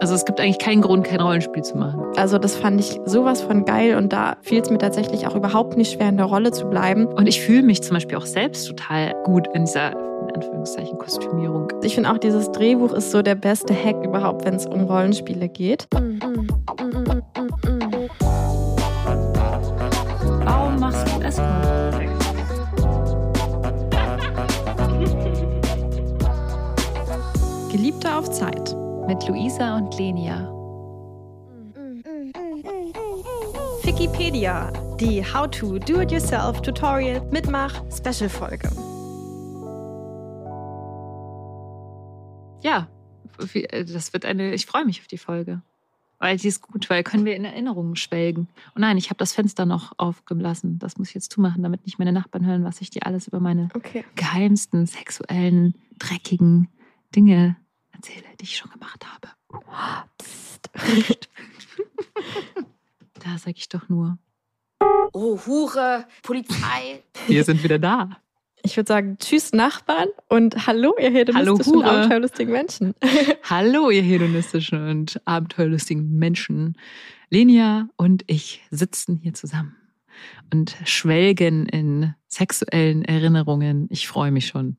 [0.00, 2.02] Also es gibt eigentlich keinen Grund, kein Rollenspiel zu machen.
[2.16, 5.76] Also das fand ich sowas von geil und da fiel es mir tatsächlich auch überhaupt
[5.76, 7.04] nicht schwer, in der Rolle zu bleiben.
[7.06, 11.68] Und ich fühle mich zum Beispiel auch selbst total gut in dieser in Anführungszeichen Kostümierung.
[11.82, 15.48] Ich finde auch, dieses Drehbuch ist so der beste Hack überhaupt, wenn es um Rollenspiele
[15.48, 15.86] geht.
[20.44, 21.36] Warum machst du es?
[27.70, 28.79] Geliebte auf Zeit.
[29.10, 30.48] Mit Luisa und Lenia.
[33.82, 34.70] Wikipedia,
[35.00, 38.70] die How to Do It Yourself Tutorial Mitmach Special Folge.
[42.62, 42.86] Ja,
[43.72, 45.60] das wird eine, ich freue mich auf die Folge.
[46.20, 48.46] Weil sie ist gut, weil können wir in Erinnerungen schwelgen.
[48.76, 50.78] Und nein, ich habe das Fenster noch aufgelassen.
[50.78, 53.40] Das muss ich jetzt zumachen, damit nicht meine Nachbarn hören, was ich dir alles über
[53.40, 54.04] meine Okay.
[54.14, 56.68] geheimsten, sexuellen, dreckigen
[57.16, 57.56] Dinge
[58.00, 59.28] erzähle, die ich schon gemacht habe.
[60.18, 60.70] Psst.
[63.22, 64.16] Da sage ich doch nur,
[65.12, 67.02] Oh, Hure, Polizei.
[67.26, 68.16] wir sind wieder da.
[68.62, 71.90] Ich würde sagen, tschüss Nachbarn und hallo, ihr hedonistischen, Hure.
[71.90, 72.94] abenteuerlustigen Menschen.
[73.42, 76.78] Hallo, ihr hedonistischen und abenteuerlustigen Menschen.
[77.28, 79.76] Lenia und ich sitzen hier zusammen
[80.50, 83.86] und schwelgen in sexuellen Erinnerungen.
[83.90, 84.78] Ich freue mich schon.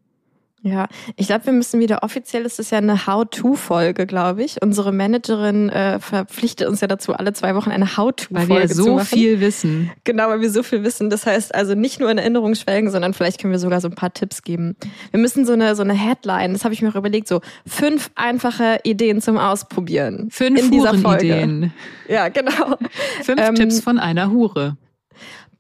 [0.64, 4.62] Ja, ich glaube, wir müssen wieder, offiziell ist es ja eine How-To-Folge, glaube ich.
[4.62, 8.84] Unsere Managerin äh, verpflichtet uns ja dazu, alle zwei Wochen eine Weil How-To-Folge wir zu
[8.84, 9.06] so machen.
[9.08, 9.92] viel wissen.
[10.04, 11.09] Genau, weil wir so viel wissen.
[11.09, 13.95] Das heißt also nicht nur in Erinnerung schwelgen, sondern vielleicht können wir sogar so ein
[13.95, 14.76] paar Tipps geben.
[15.09, 18.12] Wir müssen so eine, so eine Headline, das habe ich mir auch überlegt, so fünf
[18.14, 20.30] einfache Ideen zum Ausprobieren.
[20.30, 21.34] Fünf in dieser Folge.
[21.34, 21.73] Hurenideen.
[22.08, 22.78] Ja, genau.
[23.23, 24.78] Fünf Ähm, Tipps von einer Hure.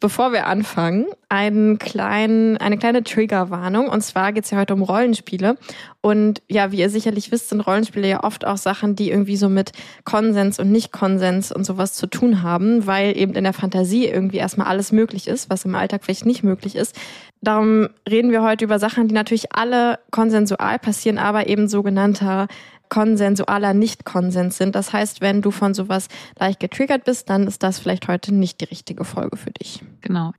[0.01, 3.87] Bevor wir anfangen, einen kleinen, eine kleine Triggerwarnung.
[3.87, 5.57] Und zwar geht es ja heute um Rollenspiele.
[6.01, 9.47] Und ja, wie ihr sicherlich wisst, sind Rollenspiele ja oft auch Sachen, die irgendwie so
[9.47, 14.37] mit Konsens und Nicht-Konsens und sowas zu tun haben, weil eben in der Fantasie irgendwie
[14.37, 16.95] erstmal alles möglich ist, was im Alltag vielleicht nicht möglich ist.
[17.41, 22.47] Darum reden wir heute über Sachen, die natürlich alle konsensual passieren, aber eben sogenannter
[22.91, 24.75] konsensualer Nicht-Konsens sind.
[24.75, 28.59] Das heißt, wenn du von sowas leicht getriggert bist, dann ist das vielleicht heute nicht
[28.59, 29.81] die richtige Folge für dich.
[30.01, 30.33] Genau.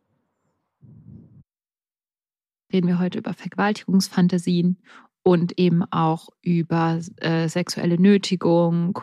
[2.70, 4.76] Reden wir heute über Vergewaltigungsfantasien
[5.22, 9.00] und eben auch über äh, sexuelle Nötigung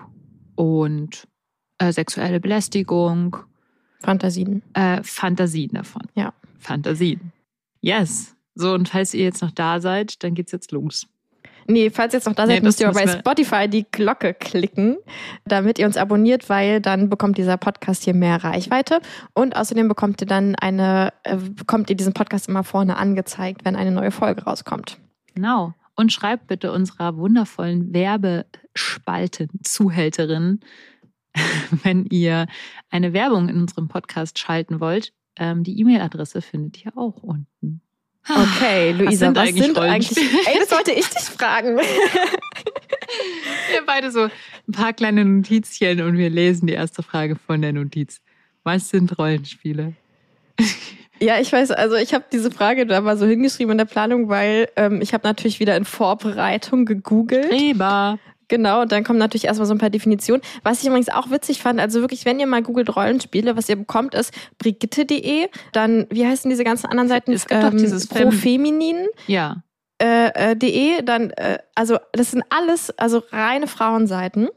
[0.56, 1.28] und
[1.80, 3.38] äh, sexuelle Belästigung,
[4.02, 4.62] Fantasien.
[4.74, 6.04] äh, Fantasien davon.
[6.14, 6.34] Ja.
[6.60, 7.32] Fantasien.
[7.82, 8.36] Yes.
[8.54, 11.08] So, und falls ihr jetzt noch da seid, dann geht's jetzt los.
[11.70, 14.34] Nee, falls ihr jetzt noch da Nee, seid, müsst das ihr bei Spotify die Glocke
[14.34, 14.98] klicken,
[15.46, 19.02] damit ihr uns abonniert, weil dann bekommt dieser Podcast hier mehr Reichweite.
[19.36, 23.76] Und außerdem bekommt ihr dann eine, äh, bekommt ihr diesen Podcast immer vorne angezeigt, wenn
[23.76, 24.98] eine neue Folge rauskommt.
[25.36, 25.76] Genau.
[25.96, 30.62] Und schreibt bitte unserer wundervollen Werbespalten-Zuhälterin,
[31.84, 32.48] wenn ihr
[32.90, 35.14] eine Werbung in unserem Podcast schalten wollt.
[35.38, 37.84] Ähm, die E-Mail-Adresse findet ihr auch unten.
[38.28, 40.18] Okay, Luisa, sind was eigentlich sind eigentlich.
[40.18, 41.78] Ey, das wollte ich dich fragen.
[41.78, 41.86] Wir
[43.86, 48.22] beide so ein paar kleine Notizchen und wir lesen die erste Frage von der Notiz.
[48.64, 49.94] Was sind Rollenspiele?
[51.22, 54.30] Ja, ich weiß, also ich habe diese Frage da mal so hingeschrieben in der Planung,
[54.30, 57.48] weil ähm, ich habe natürlich wieder in Vorbereitung gegoogelt.
[57.48, 58.20] Streber.
[58.50, 60.42] Genau, und dann kommen natürlich erstmal so ein paar Definitionen.
[60.64, 63.76] Was ich übrigens auch witzig fand, also wirklich, wenn ihr mal googelt Rollenspiele, was ihr
[63.78, 67.32] bekommt, ist brigitte.de, dann, wie heißen diese ganzen anderen Seiten?
[67.32, 69.08] Es gibt doch dieses Fem- Profeminin.
[69.28, 69.64] Ja.
[70.02, 74.48] Äh, äh, de, dann, äh, also das sind alles, also reine Frauenseiten,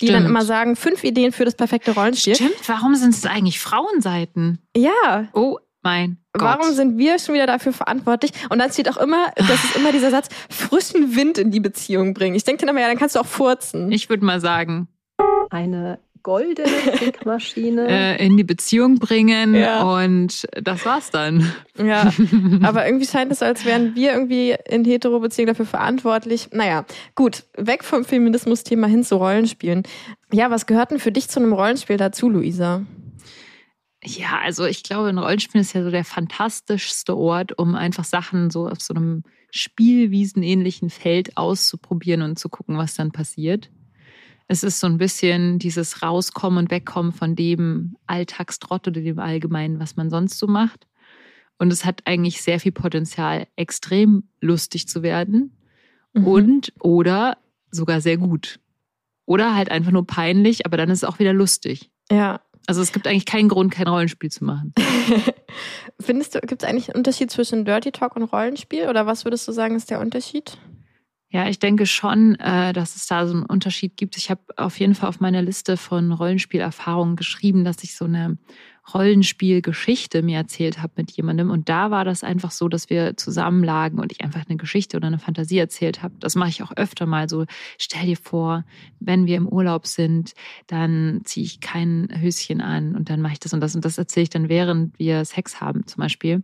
[0.00, 2.34] die dann immer sagen, fünf Ideen für das perfekte Rollenspiel.
[2.34, 4.58] Stimmt, warum sind es eigentlich Frauenseiten?
[4.76, 6.42] Ja, Oh mein Gott.
[6.42, 8.32] Warum sind wir schon wieder dafür verantwortlich?
[8.50, 12.14] Und dann steht auch immer, das ist immer dieser Satz, frischen Wind in die Beziehung
[12.14, 12.36] bringen.
[12.36, 13.90] Ich denke dann immer, ja, dann kannst du auch furzen.
[13.90, 14.88] Ich würde mal sagen,
[15.50, 17.86] eine goldene Trickmaschine.
[18.18, 19.82] äh, in die Beziehung bringen Ja.
[19.82, 21.50] und das war's dann.
[21.82, 22.12] ja,
[22.62, 26.48] aber irgendwie scheint es, als wären wir irgendwie in Hetero-Beziehungen dafür verantwortlich.
[26.52, 29.84] Naja, gut, weg vom Feminismus-Thema hin zu Rollenspielen.
[30.32, 32.82] Ja, was gehört denn für dich zu einem Rollenspiel dazu, Luisa?
[34.04, 38.50] Ja, also ich glaube, ein Rollenspiel ist ja so der fantastischste Ort, um einfach Sachen
[38.50, 43.70] so auf so einem Spielwiesenähnlichen Feld auszuprobieren und zu gucken, was dann passiert.
[44.48, 49.78] Es ist so ein bisschen dieses Rauskommen und Wegkommen von dem Alltagstrott oder dem Allgemeinen,
[49.80, 50.86] was man sonst so macht.
[51.58, 55.56] Und es hat eigentlich sehr viel Potenzial, extrem lustig zu werden
[56.12, 56.26] Mhm.
[56.26, 57.38] und oder
[57.70, 58.58] sogar sehr gut.
[59.26, 61.90] Oder halt einfach nur peinlich, aber dann ist es auch wieder lustig.
[62.10, 62.40] Ja.
[62.70, 64.72] Also es gibt eigentlich keinen Grund, kein Rollenspiel zu machen.
[66.00, 68.88] Findest du, gibt es eigentlich einen Unterschied zwischen Dirty Talk und Rollenspiel?
[68.88, 70.56] Oder was würdest du sagen, ist der Unterschied?
[71.30, 74.16] Ja, ich denke schon, äh, dass es da so einen Unterschied gibt.
[74.16, 78.38] Ich habe auf jeden Fall auf meiner Liste von Rollenspielerfahrungen geschrieben, dass ich so eine
[78.92, 81.50] Rollenspielgeschichte mir erzählt habe mit jemandem.
[81.50, 85.06] Und da war das einfach so, dass wir zusammenlagen und ich einfach eine Geschichte oder
[85.06, 86.14] eine Fantasie erzählt habe.
[86.20, 87.44] Das mache ich auch öfter mal so.
[87.78, 88.64] Stell dir vor,
[88.98, 90.32] wenn wir im Urlaub sind,
[90.66, 93.98] dann ziehe ich kein Höschen an und dann mache ich das und das und das
[93.98, 96.42] erzähle ich dann, während wir Sex haben zum Beispiel.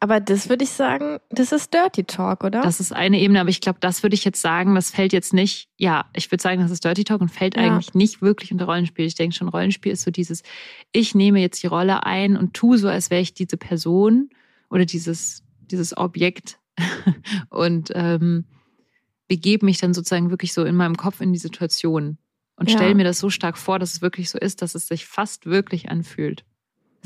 [0.00, 2.62] Aber das würde ich sagen, das ist Dirty Talk, oder?
[2.62, 5.32] Das ist eine Ebene, aber ich glaube, das würde ich jetzt sagen, das fällt jetzt
[5.32, 7.62] nicht, ja, ich würde sagen, das ist Dirty Talk und fällt Ja.
[7.62, 9.06] eigentlich nicht wirklich unter Rollenspiel.
[9.06, 10.42] Ich denke schon, Rollenspiel ist so dieses,
[10.92, 14.30] ich nehme jetzt die Rolle ein und tue so, als wäre ich diese Person
[14.70, 16.58] oder dieses, dieses Objekt
[17.50, 18.44] und ähm,
[19.28, 22.18] begebe mich dann sozusagen wirklich so in meinem Kopf in die Situation
[22.56, 22.76] und Ja.
[22.76, 25.46] stelle mir das so stark vor, dass es wirklich so ist, dass es sich fast
[25.46, 26.44] wirklich anfühlt.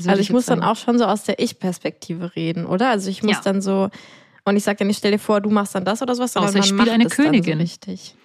[0.07, 0.71] Also ich muss dann sagen.
[0.71, 2.89] auch schon so aus der Ich-Perspektive reden, oder?
[2.89, 3.41] Also ich muss Ja.
[3.43, 3.89] dann so,
[4.45, 6.49] und ich sage dann nicht, stell dir vor, du machst dann das oder sowas, sondern
[6.51, 7.57] Außer ich spiele eine dann Königin.
[7.57, 8.15] So richtig.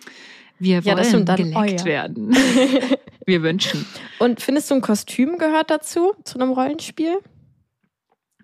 [0.58, 1.84] Wir Ja, das wollen stimmt, dann geleckt euer.
[1.84, 2.36] werden.
[3.26, 3.86] Wir wünschen.
[4.18, 7.16] Und findest du ein Kostüm gehört dazu, zu einem Rollenspiel?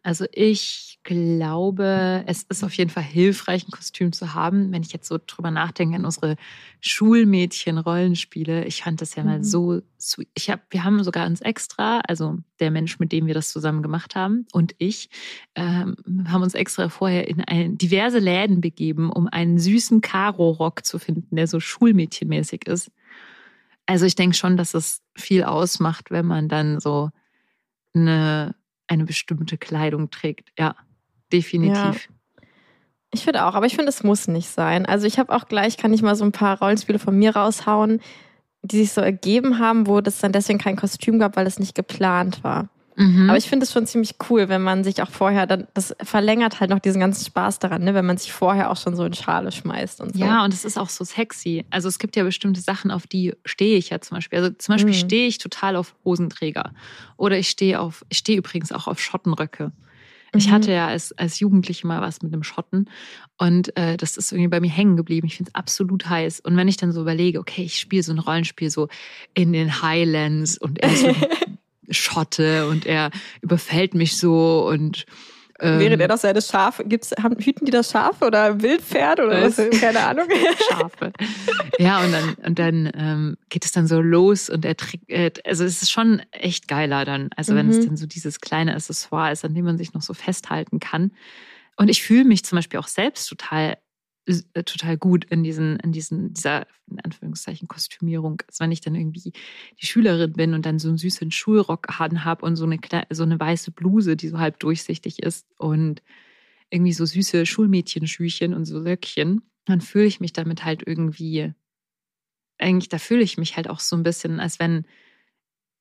[0.03, 4.71] Also ich glaube, es ist auf jeden Fall hilfreich, ein Kostüm zu haben.
[4.73, 6.37] Wenn ich jetzt so drüber nachdenke an unsere
[6.81, 9.45] Schulmädchen-Rollenspiele, ich fand das ja mal Mhm.
[9.45, 10.29] so sweet.
[10.35, 13.83] Ich hab, wir haben sogar uns extra, also der Mensch, mit dem wir das zusammen
[13.83, 15.09] gemacht haben und ich,
[15.55, 15.97] ähm,
[16.29, 21.37] haben uns extra vorher in ein, diverse Läden begeben, um einen süßen Karo-Rock zu finden,
[21.37, 22.91] der so schulmädchenmäßig ist.
[23.87, 27.11] Also ich denke schon, dass es viel ausmacht, wenn man dann so
[27.95, 28.55] eine,
[28.87, 30.53] eine bestimmte Kleidung trägt.
[30.59, 30.77] Ja,
[31.33, 32.09] definitiv.
[33.13, 34.87] Ich finde auch, aber ich finde, es muss nicht sein.
[34.87, 38.01] Also ich habe auch gleich, kann ich mal so ein paar Rollenspiele von mir raushauen,
[38.63, 41.75] die sich so ergeben haben, wo das dann deswegen kein Kostüm gab, weil es nicht
[41.75, 42.69] geplant war.
[42.97, 43.31] Mhm.
[43.31, 46.61] Aber ich finde es schon ziemlich cool, wenn man sich auch vorher dann, das verlängert
[46.61, 47.95] halt noch diesen ganzen Spaß daran, ne?
[47.95, 50.21] wenn man sich vorher auch schon so in Schale schmeißt und so.
[50.21, 51.65] ja, und es ist auch so sexy.
[51.71, 54.39] Also es gibt ja bestimmte Sachen, auf die stehe ich ja zum Beispiel.
[54.41, 54.99] Also zum Beispiel Mhm.
[54.99, 56.73] stehe ich total auf Hosenträger.
[57.17, 59.73] Oder ich stehe auf, ich stehe übrigens auch auf Schottenröcke.
[60.35, 60.53] Ich Mhm.
[60.53, 62.89] hatte ja als, als Jugendliche mal was mit einem Schotten
[63.37, 65.27] und äh, das ist irgendwie bei mir hängen geblieben.
[65.27, 66.41] Ich finde es absolut heiß.
[66.41, 68.89] Und wenn ich dann so überlege, okay, ich spiele so ein Rollenspiel so
[69.35, 71.59] in den Highlands und er ist so ein
[71.91, 73.11] Schotte und er
[73.41, 75.07] überfällt mich so und
[75.61, 79.43] ähm, Während er noch seine Schafe, gibt's, haben, hüten die das Schafe oder Wildpferd oder
[79.43, 79.59] was?
[79.59, 79.81] Was?
[79.81, 80.27] Keine Ahnung.
[80.71, 81.13] Schafe.
[81.79, 85.31] Ja, und dann, und dann ähm, geht es dann so los und er trägt, äh,
[85.47, 87.31] also es ist schon echt geiler dann.
[87.37, 87.87] Also wenn es Mhm.
[87.87, 91.13] dann so dieses kleine Accessoire ist, an dem man sich noch so festhalten kann.
[91.77, 93.77] Und ich fühle mich zum Beispiel auch selbst total, äh,
[94.55, 98.43] total gut in diesen, in diesen, dieser, in Anführungszeichen, Kostümierung.
[98.49, 99.33] Also wenn ich dann irgendwie
[99.81, 102.79] die Schülerin bin und dann so einen süßen Schulrock habe und so eine,
[103.11, 106.03] so eine weiße Bluse, die so halb durchsichtig ist und
[106.71, 111.53] irgendwie so süße Schulmädchenschüchen und so Söckchen, dann fühle ich mich damit halt irgendwie,
[112.59, 114.87] eigentlich, da fühle ich mich halt auch so ein bisschen, als wenn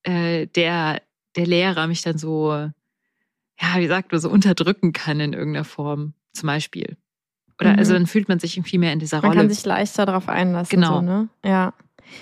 [0.04, 1.02] äh, der,
[1.36, 6.14] der Lehrer mich dann so, ja, wie sagt man, so unterdrücken kann in irgendeiner Form,
[6.34, 6.98] zum Beispiel.
[7.60, 7.80] Oder Mhm.
[7.80, 9.36] also dann fühlt man sich irgendwie mehr in dieser Man Rolle.
[9.42, 10.70] kann sich leichter darauf einlassen.
[10.80, 10.96] Genau.
[10.96, 11.28] So, ne?
[11.44, 11.74] Ja.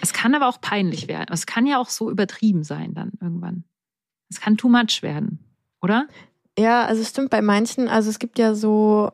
[0.01, 1.27] es kann aber auch peinlich werden.
[1.31, 3.63] Es kann ja auch so übertrieben sein dann irgendwann.
[4.29, 5.39] Es kann too much werden,
[5.81, 6.07] oder?
[6.59, 9.11] Ja, also es stimmt bei manchen, also es gibt ja so,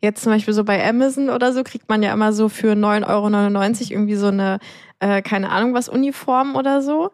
[0.00, 3.06] jetzt zum Beispiel so bei Amazon oder so, kriegt man ja immer so für 9,99
[3.08, 4.58] Euro irgendwie so eine,
[5.00, 7.10] äh, keine Ahnung was, Uniform oder so,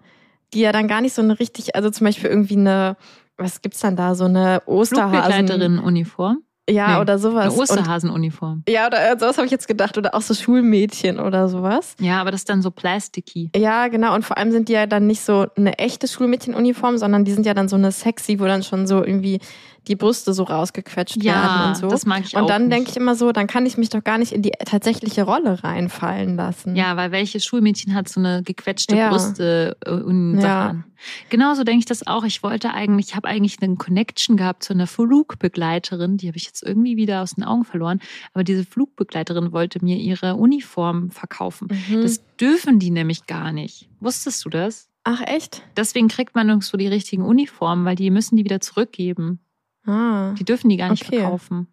[0.52, 2.96] die ja dann gar nicht so eine richtig, also zum Beispiel irgendwie eine,
[3.38, 5.46] was gibt's dann da, so eine Osterhasen.
[5.46, 6.42] Flugbegleiterin-Uniform.
[6.68, 7.52] Ja, Nee, oder sowas.
[7.52, 8.62] Eine Osterhasenuniform.
[8.68, 9.98] Ja, oder äh, sowas habe ich jetzt gedacht.
[9.98, 11.94] Oder auch so Schulmädchen oder sowas.
[12.00, 13.50] Ja, aber das ist dann so plasticky.
[13.54, 14.14] Ja, genau.
[14.14, 17.44] Und vor allem sind die ja dann nicht so eine echte Schulmädchenuniform, sondern die sind
[17.44, 19.40] ja dann so eine sexy, wo dann schon so irgendwie
[19.88, 21.88] die Brüste so rausgequetscht werden Ja, und so.
[21.88, 22.72] das mag ich auch und dann nicht.
[22.72, 25.62] denke ich immer so, dann kann ich mich doch gar nicht in die tatsächliche Rolle
[25.62, 26.74] reinfallen lassen.
[26.76, 29.10] Ja, weil welches Schulmädchen hat so eine gequetschte Ja.
[29.10, 30.40] Brüste äh, und Ja.
[30.40, 30.84] Sachen.
[31.28, 32.24] Genauso denke ich das auch.
[32.24, 36.46] Ich wollte eigentlich, ich habe eigentlich eine Connection gehabt zu einer Flugbegleiterin, die habe ich
[36.46, 38.00] jetzt irgendwie wieder aus den Augen verloren.
[38.32, 41.68] Aber diese Flugbegleiterin wollte mir ihre Uniform verkaufen.
[41.90, 42.02] Mhm.
[42.02, 43.88] Das dürfen die nämlich gar nicht.
[44.00, 44.88] Wusstest du das?
[45.04, 45.62] Ach, echt?
[45.76, 49.40] Deswegen kriegt man nirgendwo die richtigen Uniformen, weil die müssen die wieder zurückgeben.
[49.86, 50.32] Ah.
[50.38, 51.18] Die dürfen die gar nicht Okay.
[51.20, 51.66] verkaufen.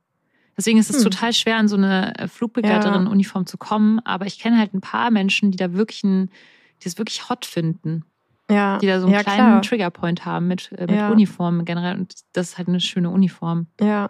[0.58, 1.04] Deswegen ist es Hm.
[1.12, 4.00] total schwer, an so eine äh, Flugbegleiterin-Uniform zu kommen.
[4.06, 6.30] Aber ich kenne halt ein paar Menschen, die da wirklich ein,
[6.84, 8.04] die es wirklich hot finden.
[8.50, 9.62] Ja, Die da so einen ja, kleinen klar.
[9.62, 11.10] Triggerpoint haben mit, äh, mit Ja.
[11.10, 11.96] Uniformen generell.
[11.96, 13.68] Und das ist halt eine schöne Uniform.
[13.80, 14.10] Ja.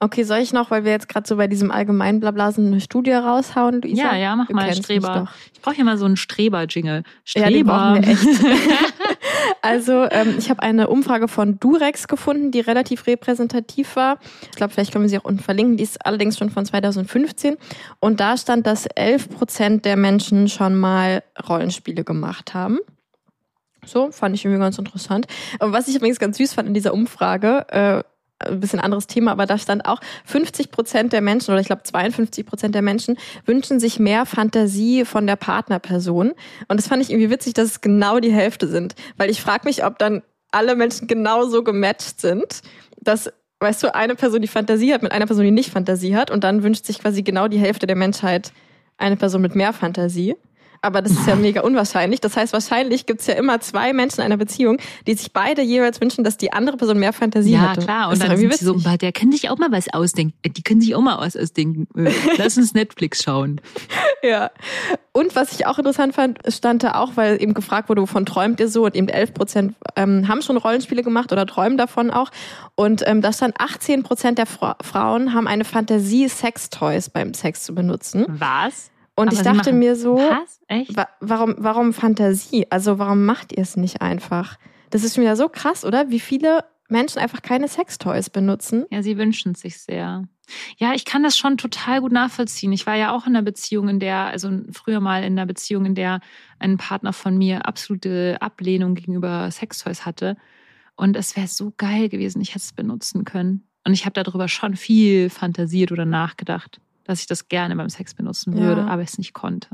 [0.00, 2.80] Okay, soll ich noch, weil wir jetzt gerade so bei diesem allgemeinen Blabla sind, eine
[2.80, 4.02] Studie raushauen, Luisa?
[4.02, 5.28] Ja, ja, mach Du mal Streber.
[5.54, 7.04] Ich brauche hier mal so einen Streber-Jingle.
[7.28, 7.72] Ja, den Streber.
[7.72, 8.26] brauchen wir echt.
[9.62, 14.18] Also ähm, ich habe eine Umfrage von Durex gefunden, die relativ repräsentativ war.
[14.50, 15.76] Ich glaube, vielleicht können wir sie auch unten verlinken.
[15.76, 17.56] Die ist allerdings schon von 2015.
[18.00, 22.78] Und da stand, dass 11 Prozent der Menschen schon mal Rollenspiele gemacht haben.
[23.86, 25.26] So, fand ich irgendwie ganz interessant.
[25.58, 28.02] Aber was ich übrigens ganz süß fand in dieser Umfrage, äh,
[28.40, 31.82] ein bisschen anderes Thema, aber da stand auch, 50 Prozent der Menschen oder ich glaube
[31.82, 36.32] 52 Prozent der Menschen wünschen sich mehr Fantasie von der Partnerperson.
[36.68, 38.94] Und das fand ich irgendwie witzig, dass es genau die Hälfte sind.
[39.16, 42.60] Weil ich frage mich, ob dann alle Menschen genauso gematcht sind,
[43.00, 46.30] dass, weißt du, eine Person die Fantasie hat mit einer Person, die nicht Fantasie hat
[46.30, 48.52] und dann wünscht sich quasi genau die Hälfte der Menschheit
[48.96, 50.36] eine Person mit mehr Fantasie
[50.84, 52.20] aber das ist ja mega unwahrscheinlich.
[52.20, 55.62] Das heißt, wahrscheinlich gibt es ja immer zwei Menschen in einer Beziehung, die sich beide
[55.62, 57.80] jeweils wünschen, dass die andere Person mehr Fantasie ja, hatte.
[57.80, 58.08] Ja, klar.
[58.10, 58.84] Und dann sind sie so, witzig.
[58.84, 60.34] "Bah, der kann sich auch mal was ausdenken.
[60.46, 61.88] Die können sich auch mal was ausdenken.
[61.98, 63.60] Äh, Lass uns Netflix schauen.
[64.22, 64.50] Ja.
[65.12, 68.58] Und was ich auch interessant fand, stand da auch, weil eben gefragt wurde, wovon träumt
[68.58, 68.86] ihr so?
[68.86, 72.30] Und eben 11 Prozent ähm, haben schon Rollenspiele gemacht oder träumen davon auch.
[72.74, 77.64] Und ähm, da stand 18 Prozent der Fra Frauen haben eine Fantasie, Sextoys beim Sex
[77.64, 78.24] zu benutzen.
[78.28, 78.90] Was?
[79.16, 82.66] Und Aber ich dachte mir so, wa warum, warum Fantasie?
[82.70, 84.58] Also warum macht ihr es nicht einfach?
[84.90, 86.10] Das ist schon wieder so krass, oder?
[86.10, 88.86] Wie viele Menschen einfach keine Sextoys benutzen.
[88.90, 90.28] Ja, sie wünschen es sich sehr.
[90.76, 92.72] Ja, ich kann das schon total gut nachvollziehen.
[92.72, 95.86] Ich war ja auch in einer Beziehung, in der, also früher mal in einer Beziehung,
[95.86, 96.20] in der
[96.58, 100.36] ein Partner von mir absolute Ablehnung gegenüber Sextoys hatte.
[100.96, 103.66] Und es wäre so geil gewesen, ich hätte es benutzen können.
[103.84, 108.14] Und ich habe darüber schon viel fantasiert oder nachgedacht, dass ich das gerne beim Sex
[108.14, 108.86] benutzen würde, Ja.
[108.88, 109.68] aber es nicht konnte.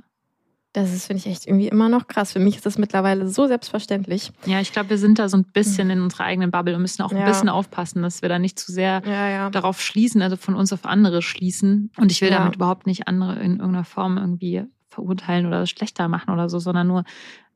[0.73, 2.31] Das ist, finde ich, echt irgendwie immer noch krass.
[2.33, 4.31] Für mich ist das mittlerweile so selbstverständlich.
[4.47, 7.03] Ja, ich glaube, wir sind da so ein bisschen in unserer eigenen Bubble und müssen
[7.03, 7.25] auch ein Ja.
[7.25, 10.85] bisschen aufpassen, dass wir da nicht zu sehr Ja, darauf schließen, also von uns auf
[10.87, 11.91] andere schließen.
[11.97, 16.31] Und ich will damit überhaupt nicht andere in irgendeiner Form irgendwie verurteilen oder schlechter machen
[16.33, 17.03] oder so, sondern nur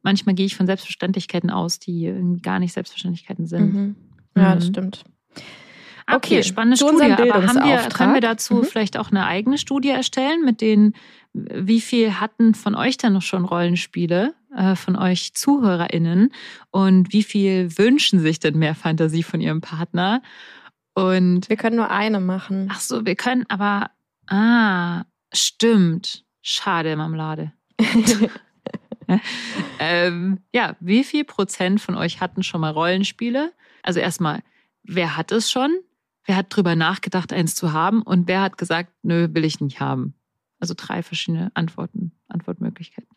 [0.02, 3.74] manchmal gehe ich von Selbstverständlichkeiten aus, die irgendwie gar nicht Selbstverständlichkeiten sind.
[3.74, 3.96] Mhm.
[4.36, 4.68] Ja, das Mhm.
[4.70, 5.04] stimmt.
[6.06, 7.12] Okay, Okay, spannende Studie.
[7.12, 8.64] Aber haben wir, können wir dazu Mhm.
[8.64, 10.94] vielleicht auch eine eigene Studie erstellen, mit denen,
[11.32, 16.32] wie viel hatten von euch denn noch schon Rollenspiele, äh, von euch ZuhörerInnen?
[16.70, 20.22] Und wie viel wünschen sich denn mehr Fantasie von ihrem Partner?
[20.94, 22.68] Und Wir können nur eine machen.
[22.70, 23.90] Ach so, wir können aber.
[24.28, 26.24] Ah, stimmt.
[26.42, 27.52] Schade, Marmelade.
[29.78, 33.52] ähm, ja, wie viel Prozent von euch hatten schon mal Rollenspiele?
[33.82, 34.40] Also erstmal,
[34.82, 35.70] wer hat es schon?
[36.26, 38.02] Wer hat drüber nachgedacht, eins zu haben?
[38.02, 40.14] Und wer hat gesagt, nö, will ich nicht haben?
[40.58, 43.13] Also drei verschiedene Antworten, Antwortmöglichkeiten.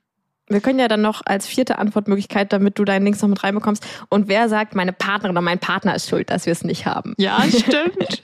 [0.50, 3.86] Wir können ja dann noch als vierte Antwortmöglichkeit, damit du deinen Links noch mit reinbekommst.
[4.10, 7.14] Und wer sagt, meine Partnerin oder mein Partner ist schuld, dass wir es nicht haben?
[7.18, 8.22] Ja, stimmt.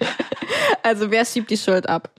[0.83, 2.11] Also wer schiebt die Schuld ab?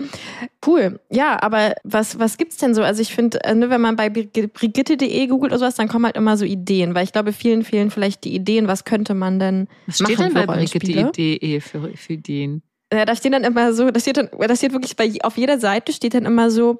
[0.67, 1.01] Cool.
[1.11, 2.83] Ja, aber was, was gibt's denn so?
[2.83, 6.05] Also ich finde, äh, ne, wenn man bei Brig- brigitte.de googelt oder sowas, dann kommen
[6.07, 9.39] halt immer so Ideen, weil ich glaube, vielen fehlen vielleicht die Ideen, was könnte man
[9.39, 10.47] denn Was machen steht denn bei?
[10.47, 12.63] Brigitte.de für, für Ideen?
[12.93, 15.59] Ja, da stehen dann immer so, da steht dann, da steht wirklich bei, auf jeder
[15.59, 16.79] Seite steht dann immer so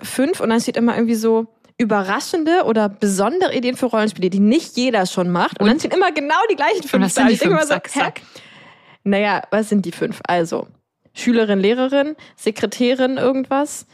[0.00, 1.46] fünf und dann steht immer irgendwie so
[1.78, 5.58] überraschende oder besondere Ideen für Rollenspiele, die nicht jeder schon macht.
[5.60, 5.70] Und, Und?
[5.70, 6.94] dann stehen immer genau die gleichen fünf.
[6.94, 7.20] Und was da.
[7.22, 7.62] sind die Ich denke fünf?
[7.70, 7.98] immer Sack, hä?
[8.00, 8.20] sack.
[9.04, 10.20] Naja, was sind die fünf?
[10.26, 10.68] Also,
[11.14, 13.86] Schülerin, Lehrerin, Sekretärin, irgendwas.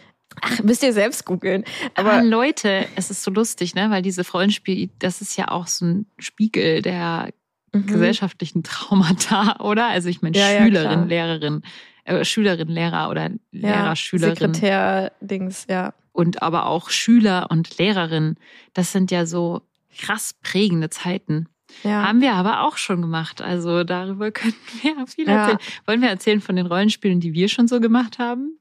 [0.43, 1.65] Ach, müsst ihr selbst googeln.
[1.95, 3.91] Aber Aber Leute, es ist so lustig, ne?
[3.91, 7.31] Weil diese Rollenspiel, das ist ja auch so ein Spiegel der
[7.75, 7.87] Mhm.
[7.87, 9.89] gesellschaftlichen Traumata, oder?
[9.89, 11.05] Also ich meine Ja, ja, Schülerin, klar.
[11.07, 11.63] Lehrerin,
[12.09, 15.93] äh, Schülerin, Lehrer oder ja, Lehrer, Schülerin Sekretär-Dings, ja.
[16.13, 18.37] und aber auch Schüler und Lehrerin.
[18.75, 19.63] Das sind ja so
[19.97, 21.49] krass prägende Zeiten.
[21.83, 22.03] ja.
[22.07, 23.41] Haben wir aber auch schon gemacht.
[23.43, 25.43] Also darüber könnten wir viel Ja.
[25.43, 25.59] erzählen.
[25.87, 28.59] Wollen wir erzählen von den Rollenspielen, die wir schon so gemacht haben?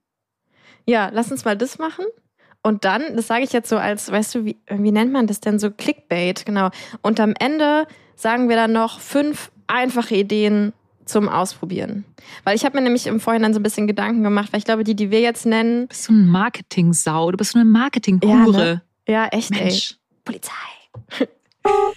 [0.86, 2.06] Ja, lass uns mal das machen.
[2.64, 5.40] Und dann, das sage ich jetzt so als, weißt du, wie, wie nennt man das
[5.40, 5.70] denn so?
[5.72, 6.70] Clickbait, genau.
[7.02, 10.74] Und am Ende sagen wir dann noch fünf einfache Ideen
[11.08, 12.06] zum Ausprobieren.
[12.44, 14.84] Weil ich habe mir nämlich im Vorhinein so ein bisschen Gedanken gemacht, weil ich glaube,
[14.84, 18.82] die, die wir jetzt nennen, bist du ein Marketing-Sau, du bist so eine Marketing-Hure.
[19.08, 19.64] ja, echt, ey.
[19.66, 19.96] Mensch.
[20.24, 20.52] Polizei.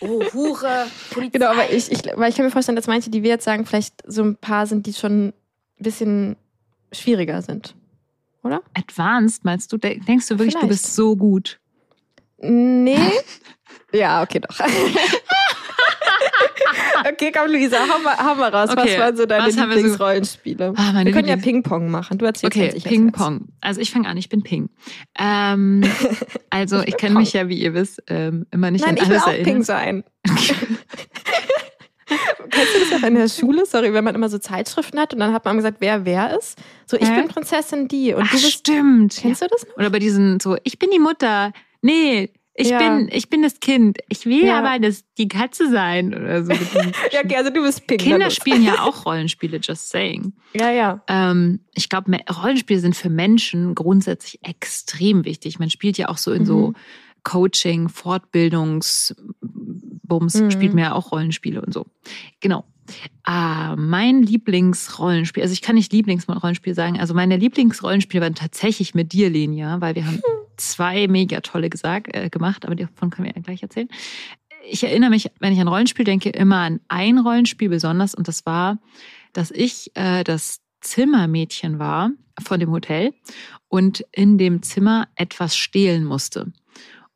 [0.01, 1.39] Oh, Hure, Polizei.
[1.39, 3.65] Genau, aber ich, ich, weil ich kann mir vorstellen, dass manche, die wir jetzt sagen,
[3.67, 5.33] vielleicht so ein paar sind, die schon ein
[5.79, 6.35] bisschen
[6.91, 7.77] schwieriger sind.
[8.75, 9.77] Advanced, meinst du?
[9.77, 10.83] De- Denkst du wirklich, du Vielleicht.
[10.83, 11.61] bist so gut?
[12.39, 12.97] Nee.
[13.93, 14.59] ja, okay, doch.
[17.13, 18.71] okay, komm, Luisa, hau mal, hau mal raus.
[18.71, 20.73] Okay, Was waren so deine wir so- Lieblingsrollenspiele?
[20.77, 22.19] Ah, wir können ja Ping-Pong machen.
[22.19, 23.49] Du erzählst Okay, jetzt, ich Ping-Pong.
[23.61, 24.71] Also ich fange an, ich bin Ping.
[25.19, 25.83] Ähm,
[26.51, 29.17] also ich kenne mich ja, wie ihr wisst, ähm, immer nicht Nein, an ich will
[29.17, 29.53] alles auch erinnern.
[29.55, 30.05] Ping sein.
[32.51, 33.65] Kennst du das auch in der Schule?
[33.67, 36.59] Sorry, wenn man immer so Zeitschriften hat und dann hat man gesagt, wer wer ist.
[36.87, 37.15] So, ich Hä?
[37.21, 38.51] bin Prinzessin die und Ach, du bist.
[38.53, 39.17] stimmt.
[39.17, 39.77] Kennst du das noch?
[39.77, 41.53] Oder bei diesen so, ich bin die Mutter.
[41.83, 42.79] Nee, Ich, Ja.
[42.79, 43.99] bin, ich bin das Kind.
[44.09, 44.59] Ich will Ja.
[44.59, 46.53] aber das, die Katze sein oder so.
[47.13, 48.01] Ja, okay, also du bist Pink.
[48.03, 50.33] Kinder spielen ja auch Rollenspiele, just saying.
[50.55, 51.03] Ja, ja.
[51.09, 55.59] Ähm, ich glaube, Rollenspiele sind für Menschen grundsätzlich extrem wichtig.
[55.59, 56.77] Man spielt ja auch so in so Mhm.
[57.23, 60.51] Coaching, Fortbildungsbums, Mhm.
[60.51, 61.87] spielt man ja auch Rollenspiele und so.
[62.41, 62.65] Genau.
[63.23, 69.13] Ah, mein Lieblingsrollenspiel, also ich kann nicht Lieblingsrollenspiel sagen, also meine Lieblingsrollenspiele waren tatsächlich mit
[69.13, 70.21] dir, Lenia, weil wir haben
[70.61, 73.89] zwei mega tolle gesagt, äh, gemacht, aber davon können wir ja gleich erzählen.
[74.69, 78.45] Ich erinnere mich, wenn ich an Rollenspiel denke, immer an ein Rollenspiel besonders und das
[78.47, 78.79] war,
[79.33, 82.11] dass ich äh, das Zimmermädchen war
[82.43, 83.13] von dem Hotel
[83.69, 86.53] und in dem Zimmer etwas stehlen musste.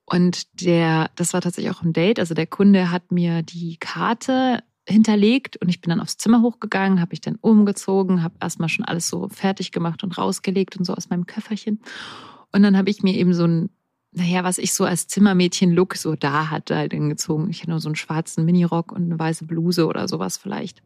[0.07, 2.19] Und der, das war tatsächlich auch ein Date.
[2.19, 7.01] Also der Kunde hat mir die Karte hinterlegt und ich bin dann aufs Zimmer hochgegangen,
[7.01, 10.95] habe ich dann umgezogen, habe erstmal schon alles so fertig gemacht und rausgelegt und so
[10.95, 11.81] aus meinem Köfferchen.
[12.55, 13.69] Und dann habe ich mir eben so ein,
[14.13, 17.51] naja, was ich so als Zimmermädchen-Look so da hatte, halt hingezogen.
[17.51, 20.81] Ich hatte nur so einen schwarzen Minirock und eine weiße Bluse oder sowas vielleicht.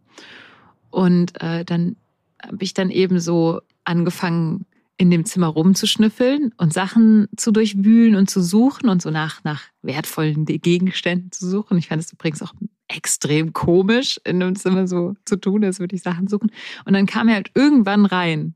[0.89, 1.97] Und äh, dann
[2.43, 4.65] habe ich dann eben so angefangen,
[4.97, 9.63] in dem Zimmer rumzuschnüffeln und Sachen zu durchwühlen und zu suchen und so nach, nach
[9.83, 11.77] wertvollen Gegenständen zu suchen.
[11.77, 12.55] Ich fand es übrigens auch
[12.89, 16.51] extrem komisch, in einem Zimmer so zu tun, als würde ich Sachen suchen.
[16.87, 18.55] Und dann kam er halt irgendwann rein,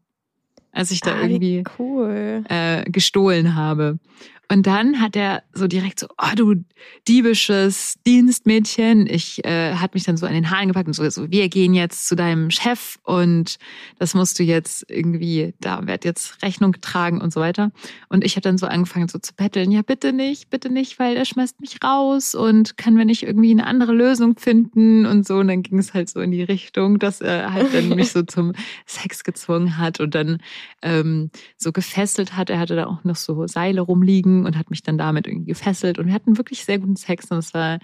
[0.72, 2.44] als ich da Ah, wie irgendwie cool.
[2.48, 3.98] äh, gestohlen habe.
[4.52, 6.56] Und dann hat er so direkt so, oh du
[7.08, 9.06] diebisches Dienstmädchen.
[9.06, 11.72] Ich äh, hat mich dann so an den Haaren gepackt und so, so, wir gehen
[11.72, 13.56] jetzt zu deinem Chef und
[13.98, 17.72] das musst du jetzt irgendwie, da wird jetzt Rechnung getragen und so weiter.
[18.10, 21.16] Und ich habe dann so angefangen so zu betteln, ja bitte nicht, bitte nicht, weil
[21.16, 25.38] er schmeißt mich raus und kann wir nicht irgendwie eine andere Lösung finden und so.
[25.38, 28.22] Und dann ging es halt so in die Richtung, dass er halt dann mich so
[28.22, 28.52] zum
[28.84, 30.42] Sex gezwungen hat und dann
[30.82, 32.50] ähm, so gefesselt hat.
[32.50, 35.98] Er hatte da auch noch so Seile rumliegen und hat mich dann damit irgendwie gefesselt.
[35.98, 37.78] Und wir hatten wirklich sehr guten Sex und es war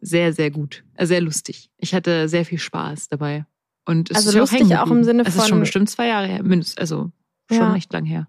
[0.00, 1.70] sehr, sehr gut, äh, sehr lustig.
[1.78, 3.46] Ich hatte sehr viel Spaß dabei.
[3.84, 5.04] Und es Also ist lustig hängen auch im.
[5.04, 7.10] Sinne Es ist schon von- bestimmt zwei Jahre her, mindestens, also
[7.50, 7.72] schon Ja.
[7.72, 8.26] recht lang her.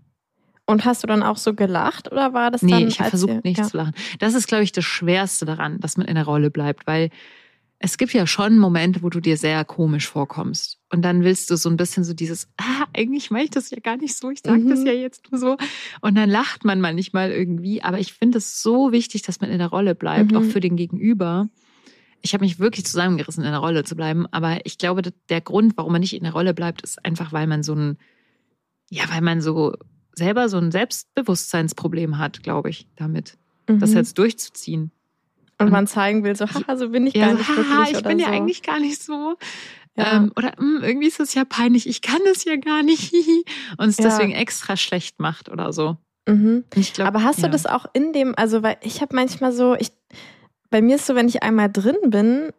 [0.65, 2.88] Und hast du dann auch so gelacht oder war das Nee, dann?
[2.88, 3.63] ich habe als ihr- versucht nicht ja.
[3.67, 3.93] zu lachen.
[4.19, 7.10] Das ist, glaube ich, das Schwerste daran, dass man in der Rolle bleibt, weil
[7.79, 10.80] es gibt ja schon Momente, wo du dir sehr komisch vorkommst.
[10.93, 13.79] Und dann willst du so ein bisschen so dieses, ah, eigentlich mache ich das ja
[13.79, 14.86] gar nicht so, ich sage das Mhm.
[14.86, 15.58] ja jetzt nur so.
[16.01, 17.82] Und dann lacht man manchmal irgendwie.
[17.82, 20.38] Aber ich finde es so wichtig, dass man in der Rolle bleibt, Mhm.
[20.38, 21.49] auch für den Gegenüber.
[22.21, 24.27] Ich habe mich wirklich zusammengerissen, in der Rolle zu bleiben.
[24.32, 27.47] Aber ich glaube, der Grund, warum man nicht in der Rolle bleibt, ist einfach, weil
[27.47, 27.97] man so ein,
[28.91, 29.73] ja, weil man so
[30.13, 33.97] selber so ein Selbstbewusstseinsproblem hat, glaube ich, damit das Mhm.
[33.97, 34.91] jetzt durchzuziehen.
[35.60, 37.97] Und man zeigen will, so, haha, so bin ich Ja, gar so, nicht haha, wirklich
[37.97, 38.25] ich bin so.
[38.25, 39.38] ja eigentlich gar nicht so.
[39.95, 40.13] Ja.
[40.17, 43.01] Ähm, oder "Hm, irgendwie ist es ja peinlich, ich kann es ja gar nicht.
[43.12, 43.45] hihi."
[43.77, 44.06] Und es Ja.
[44.06, 45.97] deswegen extra schlecht macht oder so.
[46.27, 46.63] Mhm.
[46.93, 47.49] Glaub, Aber hast du ja.
[47.49, 49.91] das auch in dem, also weil ich habe manchmal so, ich,
[50.69, 52.49] bei mir ist so, wenn ich einmal drin bin,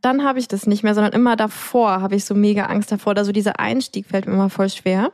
[0.00, 3.10] dann habe ich das nicht mehr, sondern immer davor habe ich so mega Angst davor.
[3.10, 5.12] Oder so dieser Einstieg fällt mir immer voll schwer.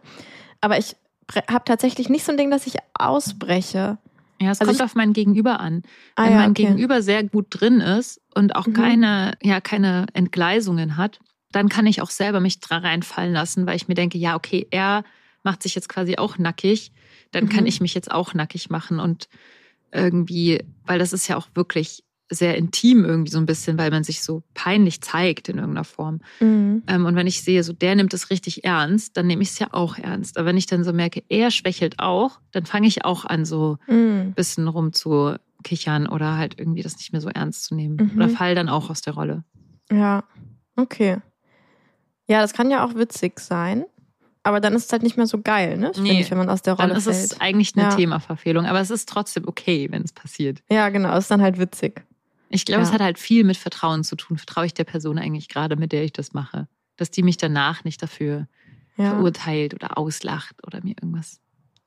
[0.60, 0.94] Aber ich
[1.50, 3.96] habe tatsächlich nicht so ein Ding, dass ich ausbreche.
[4.40, 5.82] Ja, es Also kommt ich- auf mein Gegenüber an.
[6.16, 6.64] Ah Wenn ja, mein okay.
[6.64, 8.74] Gegenüber sehr gut drin ist und auch Mhm.
[8.74, 11.20] keine, ja, keine Entgleisungen hat,
[11.54, 14.66] dann kann ich auch selber mich dran reinfallen lassen, weil ich mir denke, ja, okay,
[14.70, 15.04] er
[15.42, 16.92] macht sich jetzt quasi auch nackig,
[17.30, 17.68] dann kann Mhm.
[17.68, 19.28] ich mich jetzt auch nackig machen und
[19.92, 24.02] irgendwie, weil das ist ja auch wirklich sehr intim irgendwie so ein bisschen, weil man
[24.02, 26.20] sich so peinlich zeigt in irgendeiner Form.
[26.40, 26.82] Mhm.
[26.86, 29.58] Ähm, und wenn ich sehe, so der nimmt es richtig ernst, dann nehme ich es
[29.58, 30.36] ja auch ernst.
[30.38, 33.76] Aber wenn ich dann so merke, er schwächelt auch, dann fange ich auch an, so
[33.86, 34.28] Mhm.
[34.28, 37.96] ein bisschen rumzukichern oder halt irgendwie das nicht mehr so ernst zu nehmen.
[37.96, 38.16] Mhm.
[38.16, 39.44] Oder fall dann auch aus der Rolle.
[39.92, 40.24] Ja,
[40.76, 41.18] okay.
[42.26, 43.84] Ja, das kann ja auch witzig sein.
[44.42, 45.90] Aber dann ist es halt nicht mehr so geil, ne?
[45.98, 47.16] Nee, ich, wenn man aus der Dann Rolle ist fällt.
[47.16, 47.96] es eigentlich eine Ja.
[47.96, 48.66] Themaverfehlung.
[48.66, 50.62] Aber es ist trotzdem okay, wenn es passiert.
[50.70, 52.04] Ja, genau, ist dann halt witzig.
[52.50, 52.88] Ich glaube, Ja.
[52.88, 54.36] es hat halt viel mit Vertrauen zu tun.
[54.36, 56.68] Vertraue ich der Person eigentlich gerade, mit der ich das mache?
[56.96, 58.46] Dass die mich danach nicht dafür
[58.96, 59.10] Ja.
[59.14, 61.40] verurteilt oder auslacht oder mir irgendwas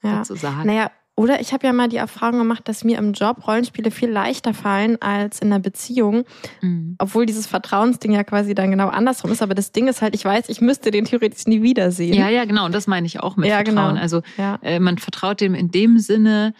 [0.04, 0.18] ja.
[0.18, 0.66] dazu sagt.
[0.66, 4.10] Naja, oder ich habe ja mal die Erfahrung gemacht, dass mir im Job Rollenspiele viel
[4.10, 6.24] leichter fallen als in einer Beziehung,
[6.62, 6.96] Mhm.
[7.00, 9.42] obwohl dieses Vertrauensding ja quasi dann genau andersrum ist.
[9.42, 12.14] Aber das Ding ist halt, ich weiß, ich müsste den theoretisch nie wiedersehen.
[12.14, 12.66] Ja, ja, genau.
[12.66, 13.90] Und das meine ich auch mit Ja, Vertrauen.
[13.96, 14.00] genau.
[14.02, 14.60] Also Ja.
[14.62, 16.54] äh, man vertraut dem in dem Sinne,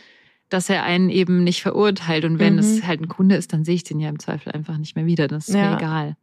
[0.50, 2.26] dass er einen eben nicht verurteilt.
[2.26, 2.60] Und wenn Mhm.
[2.60, 5.06] es halt ein Kunde ist, dann sehe ich den ja im Zweifel einfach nicht mehr
[5.06, 5.28] wieder.
[5.28, 5.70] Das ist Ja.
[5.72, 6.18] mir egal.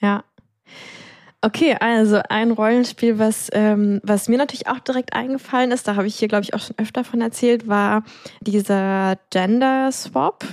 [0.00, 0.24] Ja.
[1.42, 6.06] Okay, also ein Rollenspiel, was, ähm, was mir natürlich auch direkt eingefallen ist, da habe
[6.06, 8.02] ich hier, glaube ich, auch schon öfter von erzählt, war
[8.42, 10.44] dieser Gender Swap,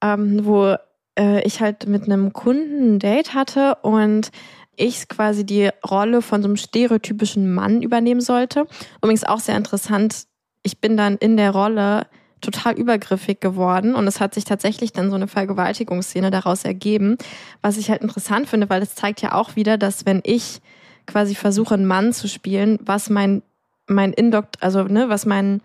[0.00, 0.76] ähm, wo
[1.18, 4.30] äh, ich halt mit einem Kunden ein Date hatte und
[4.76, 8.68] ich quasi die Rolle von so einem stereotypischen Mann übernehmen sollte.
[8.98, 10.26] Übrigens auch sehr interessant,
[10.62, 12.06] ich bin dann in der Rolle
[12.40, 13.94] total übergriffig geworden.
[13.94, 17.16] Und es hat sich tatsächlich dann so eine Vergewaltigungsszene daraus ergeben,
[17.62, 20.60] was ich halt interessant finde, weil es zeigt ja auch wieder, dass wenn ich
[21.06, 23.42] quasi versuche, einen Mann zu spielen, was mein
[23.90, 25.62] mein Indokt, also ne, was mein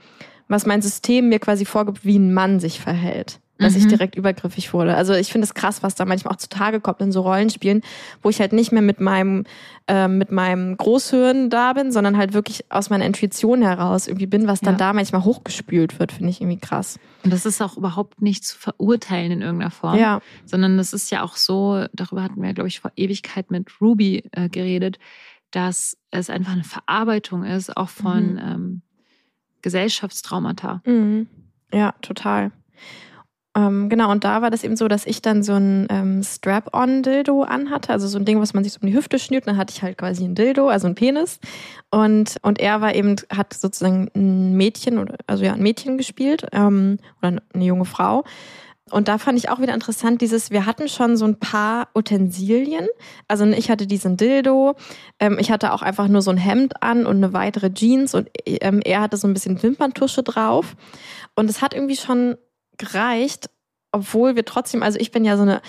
[0.47, 3.79] was mein System mir quasi vorgibt, wie ein Mann sich verhält dass mhm.
[3.79, 4.95] ich direkt übergriffig wurde.
[4.95, 7.81] Also ich finde es krass, was da manchmal auch zutage kommt in so Rollenspielen,
[8.21, 9.45] wo ich halt nicht mehr mit meinem
[9.87, 14.47] äh, mit meinem Großhirn da bin, sondern halt wirklich aus meiner Intuition heraus irgendwie bin,
[14.47, 14.79] was dann ja.
[14.79, 16.99] da manchmal hochgespült wird, finde ich irgendwie krass.
[17.23, 20.21] Und das ist auch überhaupt nicht zu verurteilen in irgendeiner Form, ja.
[20.45, 24.23] sondern das ist ja auch so, darüber hatten wir, glaube ich, vor Ewigkeit mit Ruby
[24.31, 24.99] äh, geredet,
[25.51, 28.39] dass es einfach eine Verarbeitung ist, auch von mhm.
[28.39, 28.81] ähm,
[29.61, 30.81] Gesellschaftstraumata.
[30.85, 31.27] Mhm.
[31.71, 32.51] Ja, total.
[33.55, 37.43] Ähm, genau, und da war das eben so, dass ich dann so ein ähm, Strap-on-Dildo
[37.43, 39.47] anhatte, also so ein Ding, was man sich so um die Hüfte schnürt.
[39.47, 41.39] Dann hatte ich halt quasi ein Dildo, also ein Penis.
[41.91, 46.97] Und, und er war eben, hat sozusagen ein Mädchen, also ja, ein Mädchen gespielt ähm,
[47.21, 48.23] oder eine junge Frau.
[48.91, 52.87] Und da fand ich auch wieder interessant, dieses, wir hatten schon so ein paar Utensilien.
[53.27, 54.75] Also ich hatte diesen Dildo,
[55.19, 58.29] ähm, ich hatte auch einfach nur so ein Hemd an und eine weitere Jeans und
[58.45, 60.75] ähm, er hatte so ein bisschen Wimperntusche drauf.
[61.35, 62.37] Und es hat irgendwie schon
[62.77, 63.49] gereicht,
[63.91, 65.61] obwohl wir trotzdem, also ich bin ja so eine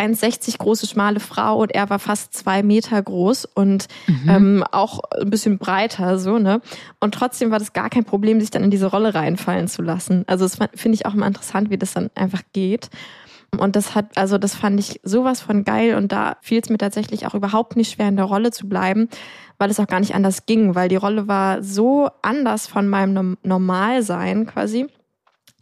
[0.00, 4.28] 1,60 große, schmale Frau und er war fast zwei Meter groß und mhm.
[4.28, 6.62] ähm, auch ein bisschen breiter, so, ne?
[7.00, 10.24] Und trotzdem war das gar kein Problem, sich dann in diese Rolle reinfallen zu lassen.
[10.26, 12.88] Also das finde ich auch immer interessant, wie das dann einfach geht.
[13.58, 16.78] Und das hat, also das fand ich sowas von geil und da fiel es mir
[16.78, 19.08] tatsächlich auch überhaupt nicht schwer, in der Rolle zu bleiben,
[19.58, 23.36] weil es auch gar nicht anders ging, weil die Rolle war so anders von meinem
[23.42, 24.86] Normalsein quasi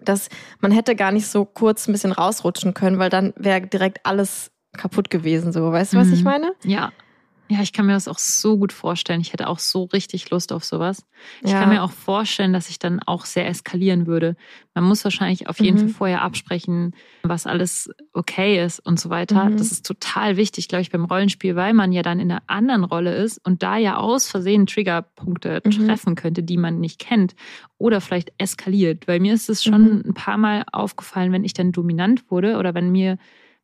[0.08, 0.28] dass
[0.60, 4.50] man hätte gar nicht so kurz ein bisschen rausrutschen können, weil dann wäre direkt alles
[4.76, 5.52] kaputt gewesen.
[5.52, 6.14] So, weißt du, was mhm.
[6.14, 6.52] ich meine?
[6.64, 6.92] Ja.
[7.50, 9.20] Ja, ich kann mir das auch so gut vorstellen.
[9.20, 11.06] Ich hätte auch so richtig Lust auf sowas.
[11.42, 11.60] Ich ja.
[11.60, 14.36] kann mir auch vorstellen, dass ich dann auch sehr eskalieren würde.
[14.74, 15.80] Man muss wahrscheinlich auf jeden mhm.
[15.80, 19.46] Fall vorher absprechen, was alles okay ist und so weiter.
[19.46, 19.56] Mhm.
[19.56, 22.84] Das ist total wichtig, glaube ich, beim Rollenspiel, weil man ja dann in einer anderen
[22.84, 25.70] Rolle ist und da ja aus Versehen Triggerpunkte mhm.
[25.70, 27.34] treffen könnte, die man nicht kennt
[27.78, 29.08] oder vielleicht eskaliert.
[29.08, 30.02] Weil mir ist es schon mhm.
[30.06, 33.16] ein paar Mal aufgefallen, wenn ich dann dominant wurde oder wenn mir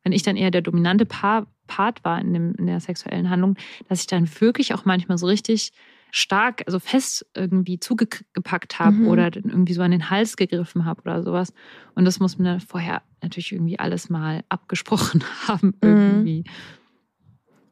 [0.05, 3.55] wenn ich dann eher der dominante Paar Part war in, dem, in der sexuellen Handlung,
[3.89, 5.71] dass ich dann wirklich auch manchmal so richtig
[6.11, 9.07] stark, also fest irgendwie zugepackt habe mhm.
[9.07, 11.53] oder irgendwie so an den Hals gegriffen habe oder sowas.
[11.93, 15.89] Und das muss man dann vorher natürlich irgendwie alles mal abgesprochen haben mhm.
[15.89, 16.43] irgendwie.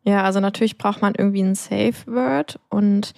[0.03, 3.13] Ja, also natürlich braucht man irgendwie ein Safe Word und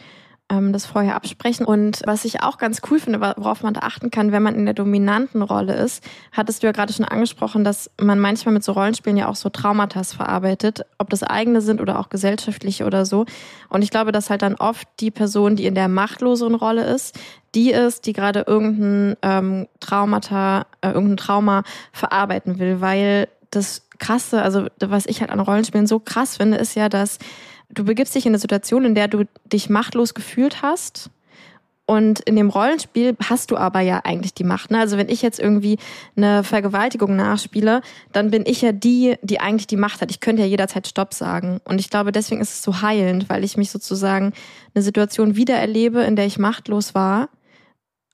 [0.49, 1.65] ähm, das vorher absprechen.
[1.65, 4.65] Und was ich auch ganz cool finde, worauf man da achten kann, wenn man in
[4.65, 8.73] der dominanten Rolle ist, hattest du ja gerade schon angesprochen, dass man manchmal mit so
[8.73, 13.25] Rollenspielen ja auch so Traumata verarbeitet, ob das eigene sind oder auch gesellschaftliche oder so.
[13.69, 17.17] Und ich glaube, dass halt dann oft die Person, die in der machtloseren Rolle ist,
[17.55, 24.41] die ist, die gerade irgendein ähm, Traumata, äh, irgendein Trauma verarbeiten will, weil das Krasse,
[24.41, 27.17] also was ich halt an Rollenspielen so krass finde, ist ja, dass
[27.69, 31.09] du begibst dich in eine Situation, in der du dich machtlos gefühlt hast.
[31.87, 34.71] Und in dem Rollenspiel hast du aber ja eigentlich die Macht.
[34.71, 34.79] Ne?
[34.79, 35.77] Also wenn ich jetzt irgendwie
[36.15, 40.09] eine Vergewaltigung nachspiele, dann bin ich ja die, die eigentlich die Macht hat.
[40.09, 41.59] Ich könnte ja jederzeit Stopp sagen.
[41.63, 44.33] Und ich glaube, deswegen ist es so heilend, weil ich mich sozusagen
[44.73, 47.29] eine Situation wiedererlebe, in der ich machtlos war,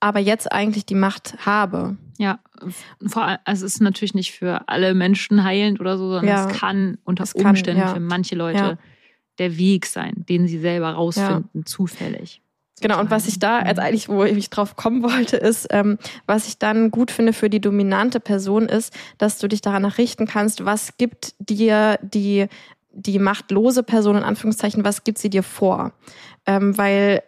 [0.01, 1.95] aber jetzt eigentlich die Macht habe.
[2.17, 2.39] Ja,
[3.07, 6.49] vor allem, also es ist natürlich nicht für alle Menschen heilend oder so, sondern ja,
[6.49, 7.93] es kann unter es Umständen kann, ja.
[7.93, 8.77] für manche Leute ja
[9.41, 11.65] der Weg sein, den sie selber rausfinden, ja.
[11.65, 12.41] zufällig.
[12.81, 16.47] Genau, und was ich da, als eigentlich, wo ich drauf kommen wollte, ist, ähm, was
[16.47, 20.65] ich dann gut finde für die dominante Person ist, dass du dich daran richten kannst,
[20.65, 22.47] was gibt dir die,
[22.91, 25.93] die machtlose Person in Anführungszeichen, was gibt sie dir vor?
[26.45, 27.21] Ähm, weil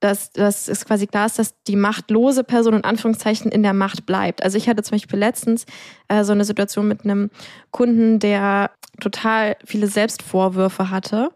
[0.00, 4.06] dass, dass es quasi klar ist, dass die machtlose Person in Anführungszeichen in der Macht
[4.06, 4.42] bleibt.
[4.42, 5.66] Also ich hatte zum Beispiel letztens
[6.08, 7.30] äh, so eine Situation mit einem
[7.70, 11.30] Kunden, der total viele Selbstvorwürfe hatte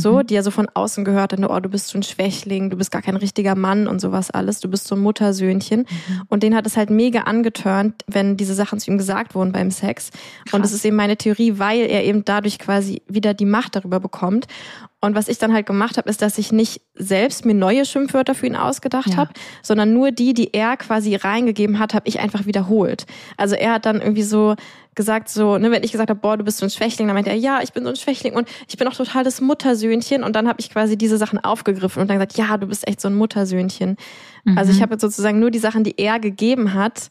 [0.00, 0.26] so, mhm.
[0.26, 2.90] die er so von außen gehört hat, oh, du bist so ein Schwächling, du bist
[2.90, 5.80] gar kein richtiger Mann und sowas alles, du bist so ein Muttersöhnchen.
[5.80, 6.22] Mhm.
[6.28, 9.70] Und den hat es halt mega angetörnt, wenn diese Sachen zu ihm gesagt wurden beim
[9.70, 10.10] Sex.
[10.10, 10.54] Krass.
[10.54, 14.00] Und das ist eben meine Theorie, weil er eben dadurch quasi wieder die Macht darüber
[14.00, 14.46] bekommt.
[15.02, 18.34] Und was ich dann halt gemacht habe, ist, dass ich nicht selbst mir neue Schimpfwörter
[18.34, 19.16] für ihn ausgedacht ja.
[19.16, 19.32] habe,
[19.62, 23.06] sondern nur die, die er quasi reingegeben hat, habe ich einfach wiederholt.
[23.38, 24.56] Also er hat dann irgendwie so
[24.94, 27.30] gesagt, so, ne, wenn ich gesagt habe, boah, du bist so ein Schwächling, dann meinte
[27.30, 30.24] er, ja, ich bin so ein Schwächling und ich bin auch total das Muttersöhnchen.
[30.24, 33.00] Und dann habe ich quasi diese Sachen aufgegriffen und dann gesagt, ja, du bist echt
[33.00, 33.96] so ein Muttersöhnchen.
[34.44, 34.58] Mhm.
[34.58, 37.08] Also ich habe jetzt sozusagen nur die Sachen, die er gegeben hat,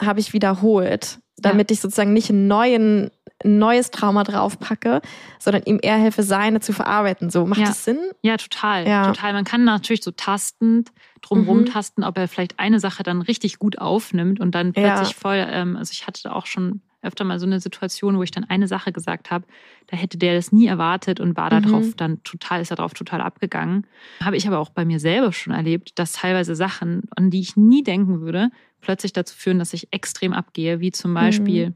[0.00, 1.74] habe ich wiederholt, damit ja.
[1.74, 3.10] ich sozusagen nicht einen neuen
[3.44, 5.00] ein neues Trauma draufpacke,
[5.40, 7.28] sondern ihm eher helfe, seine zu verarbeiten.
[7.28, 7.66] So, macht Ja.
[7.66, 7.98] das Sinn?
[8.22, 8.86] Ja, total.
[8.86, 9.06] Ja.
[9.06, 9.32] Total.
[9.32, 10.90] Man kann natürlich so tastend
[11.22, 11.66] drumherum Mhm.
[11.66, 14.94] tasten, ob er vielleicht eine Sache dann richtig gut aufnimmt und dann Ja.
[14.94, 18.30] plötzlich voll, ähm, also ich hatte auch schon öfter mal so eine Situation, wo ich
[18.30, 19.44] dann eine Sache gesagt habe,
[19.88, 21.62] da hätte der das nie erwartet und war Mhm.
[21.62, 23.86] darauf dann total, ist darauf total abgegangen.
[24.22, 27.56] Habe ich aber auch bei mir selber schon erlebt, dass teilweise Sachen, an die ich
[27.56, 31.74] nie denken würde, plötzlich dazu führen, dass ich extrem abgehe, wie zum Beispiel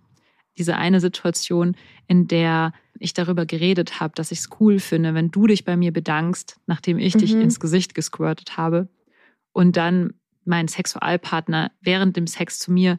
[0.59, 5.31] diese eine Situation, in der ich darüber geredet habe, dass ich es cool finde, wenn
[5.31, 7.43] du dich bei mir bedankst, nachdem ich dich Mhm.
[7.43, 8.89] ins Gesicht gesquirtet habe
[9.53, 12.99] und dann mein Sexualpartner während dem Sex zu mir,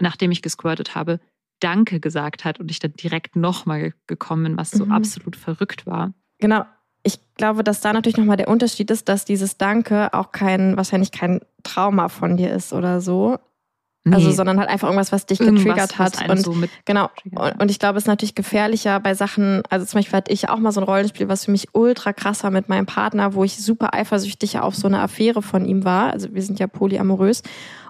[0.00, 1.20] nachdem ich gesquirtet habe,
[1.60, 4.92] Danke gesagt hat und ich dann direkt nochmal gekommen bin, was so Mhm.
[4.92, 6.12] absolut verrückt war.
[6.38, 6.64] Genau.
[7.02, 11.12] Ich glaube, dass da natürlich nochmal der Unterschied ist, dass dieses Danke auch kein, wahrscheinlich
[11.12, 13.38] kein Trauma von dir ist oder so.
[14.12, 16.28] Also, Nee, sondern halt einfach irgendwas, was dich irgendwas, getriggert hat.
[16.30, 17.10] Und so mit Genau.
[17.30, 20.48] Und, und ich glaube, es ist natürlich gefährlicher bei Sachen, also zum Beispiel hatte ich
[20.48, 23.44] auch mal so ein Rollenspiel, was für mich ultra krass war mit meinem Partner, wo
[23.44, 26.12] ich super eifersüchtig auf so eine Affäre von ihm war.
[26.12, 27.42] Also wir sind ja polyamorös.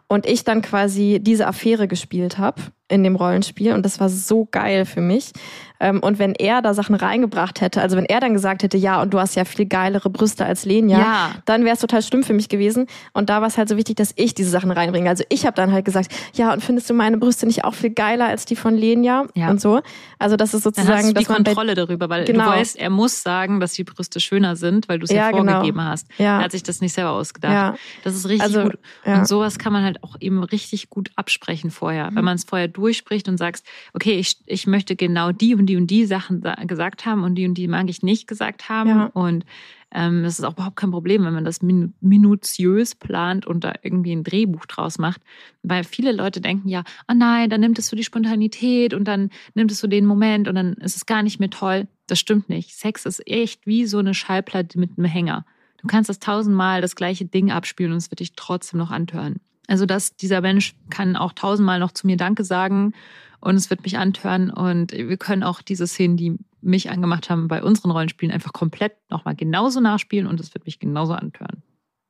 [0.09, 3.73] Und ich dann quasi diese Affäre gespielt habe in dem Rollenspiel.
[3.75, 5.33] Und das war so geil für mich.
[5.81, 9.01] Ähm, Und wenn er da Sachen reingebracht hätte, also wenn er dann gesagt hätte, ja,
[9.01, 11.31] und du hast ja viel geilere Brüste als Lenia, Ja.
[11.45, 12.87] dann wäre es total schlimm für mich gewesen.
[13.13, 15.09] Und da war es halt so wichtig, dass ich diese Sachen reinbringe.
[15.09, 17.91] Also ich habe dann halt gesagt, ja, und findest du meine Brüste nicht auch viel
[17.91, 19.51] geiler als die von Lenia Ja.
[19.51, 19.81] und so.
[20.19, 22.45] Also das ist Dann sozusagen, hast du die Kontrolle darüber, weil Genau.
[22.47, 25.31] du weißt, er muss sagen, dass die Brüste schöner sind, weil du es ja, Ja,
[25.31, 25.53] genau.
[25.53, 26.09] vorgegeben hast.
[26.19, 26.39] Ja.
[26.39, 27.53] Er hat sich das nicht selber ausgedacht.
[27.53, 28.79] ja, Das ist richtig Also, gut.
[29.05, 32.11] Und sowas kann man halt auch eben richtig gut absprechen vorher.
[32.11, 32.17] Mhm.
[32.17, 35.77] Wenn man es vorher durchspricht und sagst, okay, ich, ich möchte genau die und die
[35.77, 38.89] und die Sachen sa- gesagt haben und die und die mag ich nicht gesagt haben.
[38.89, 39.05] Ja.
[39.07, 39.45] Und
[39.91, 43.73] ähm, das ist auch überhaupt kein Problem, wenn man das minu- minutiös plant und da
[43.83, 45.21] irgendwie ein Drehbuch draus macht.
[45.63, 49.31] Weil viele Leute denken ja, oh nein, dann nimmt es so die Spontanität und dann
[49.55, 51.89] nimmt es so den Moment und dann ist es gar nicht mehr toll.
[52.07, 52.75] Das stimmt nicht.
[52.75, 55.45] Sex ist echt wie so eine Schallplatte mit einem Hänger.
[55.81, 59.37] Du kannst das tausendmal das gleiche Ding abspielen und es wird dich trotzdem noch antören.
[59.69, 62.93] Also dass dieser Mensch kann auch tausendmal noch zu mir Danke sagen
[63.41, 67.47] und es wird mich antören und wir können auch diese Szenen, die mich angemacht haben
[67.47, 71.63] bei unseren Rollenspielen, einfach komplett nochmal genauso nachspielen und es wird mich genauso antören.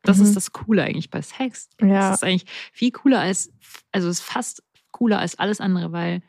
[0.03, 0.23] Das Mhm.
[0.25, 1.69] ist das Coole eigentlich bei Sex.
[1.83, 2.09] Ja.
[2.11, 3.53] Das ist eigentlich viel cooler als,
[3.93, 6.23] also es ist fast cooler als alles andere, weil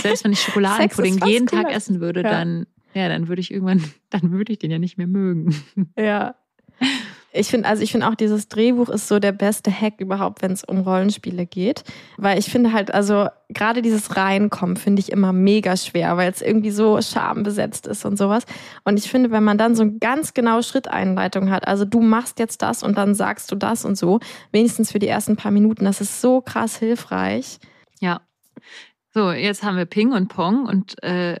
[0.00, 1.76] selbst wenn ich Schokoladenpudding jeden Tag cooler.
[1.76, 2.30] essen würde, Ja.
[2.30, 5.54] dann, ja, dann würde ich irgendwann, dann würde ich den ja nicht mehr mögen.
[5.96, 6.34] Ja.
[7.32, 10.50] Ich finde, also ich finde auch dieses Drehbuch ist so der beste Hack überhaupt, wenn
[10.50, 11.84] es um Rollenspiele geht.
[12.16, 16.42] Weil ich finde halt, also gerade dieses Reinkommen finde ich immer mega schwer, weil es
[16.42, 18.46] irgendwie so schambesetzt ist und sowas.
[18.84, 22.40] Und ich finde, wenn man dann so eine ganz genaue Schritteinleitung hat, also du machst
[22.40, 24.18] jetzt das und dann sagst du das und so,
[24.50, 27.58] wenigstens für die ersten paar Minuten, das ist so krass hilfreich.
[28.00, 28.22] Ja.
[29.14, 31.38] So, jetzt haben wir Ping und Pong und äh,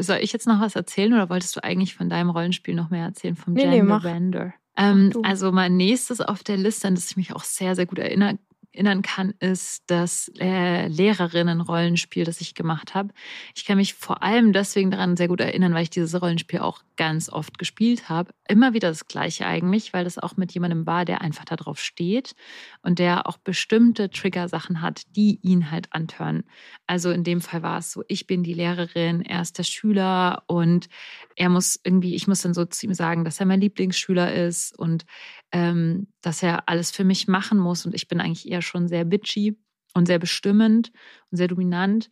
[0.00, 3.04] soll ich jetzt noch was erzählen oder wolltest du eigentlich von deinem Rollenspiel noch mehr
[3.04, 4.02] erzählen, vom Nee, nee, Gender mach.
[4.02, 4.54] Bender?
[4.76, 7.98] Ähm, also mein nächstes auf der Liste, an das ich mich auch sehr, sehr gut
[7.98, 8.38] erinnern,
[8.76, 13.14] erinnern kann, ist das äh, Lehrerinnen-Rollenspiel, das ich gemacht habe.
[13.54, 16.82] Ich kann mich vor allem deswegen daran sehr gut erinnern, weil ich dieses Rollenspiel auch
[16.96, 18.32] ganz oft gespielt habe.
[18.48, 22.34] Immer wieder das gleiche eigentlich, weil das auch mit jemandem war, der einfach darauf steht
[22.82, 26.44] und der auch bestimmte Trigger-Sachen hat, die ihn halt antören.
[26.86, 30.42] Also in dem Fall war es so, ich bin die Lehrerin, er ist der Schüler
[30.46, 30.88] und
[31.34, 34.78] er muss irgendwie, ich muss dann so zu ihm sagen, dass er mein Lieblingsschüler ist
[34.78, 35.06] und
[35.52, 37.86] ähm, dass er alles für mich machen muss.
[37.86, 39.56] Und ich bin eigentlich eher schon sehr bitchy
[39.94, 40.92] und sehr bestimmend
[41.30, 42.10] und sehr dominant.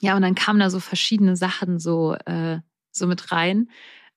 [0.00, 2.58] Ja, und dann kamen da so verschiedene Sachen so, äh,
[2.92, 3.68] so mit rein.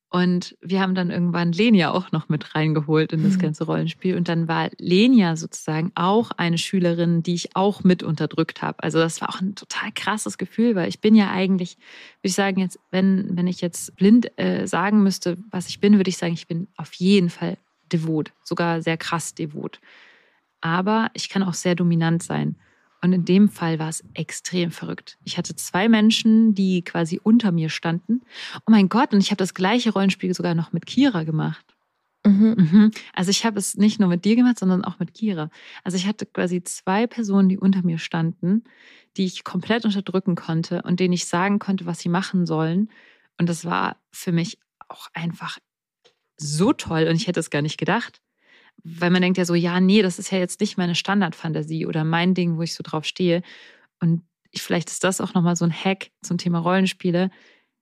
[0.09, 3.39] Und wir haben dann irgendwann Lenia auch noch mit reingeholt in das Mhm.
[3.41, 4.15] ganze Rollenspiel.
[4.15, 8.81] Und dann war Lenia sozusagen auch eine Schülerin, die ich auch mit unterdrückt habe.
[8.81, 12.35] Also das war auch ein total krasses Gefühl, weil ich bin ja eigentlich, würde ich
[12.35, 16.17] sagen, jetzt, wenn, wenn ich jetzt blind äh, sagen müsste, was ich bin, würde ich
[16.17, 17.57] sagen, ich bin auf jeden Fall
[17.89, 19.79] devot, sogar sehr krass devot.
[20.61, 22.55] Aber ich kann auch sehr dominant sein.
[23.01, 25.17] Und in dem Fall war es extrem verrückt.
[25.23, 28.21] Ich hatte zwei Menschen, die quasi unter mir standen.
[28.61, 31.65] Oh mein Gott, und ich habe das gleiche Rollenspiel sogar noch mit Kira gemacht.
[32.25, 32.55] Mhm.
[32.57, 32.91] Mhm.
[33.13, 35.49] Also ich habe es nicht nur mit dir gemacht, sondern auch mit Kira.
[35.83, 38.63] Also ich hatte quasi zwei Personen, die unter mir standen,
[39.15, 42.89] die ich komplett unterdrücken konnte und denen ich sagen konnte, was sie machen sollen.
[43.37, 44.57] Und das war für mich
[44.89, 45.59] auch einfach
[46.37, 48.21] so toll und ich hätte es gar nicht gedacht.
[48.83, 52.03] Weil man denkt ja so, ja, nee, das ist ja jetzt nicht meine Standardfantasie oder
[52.03, 53.41] mein Ding, wo ich so drauf stehe.
[53.99, 54.21] Und
[54.51, 57.31] ich, vielleicht ist das auch nochmal so ein Hack zum Thema Rollenspiele.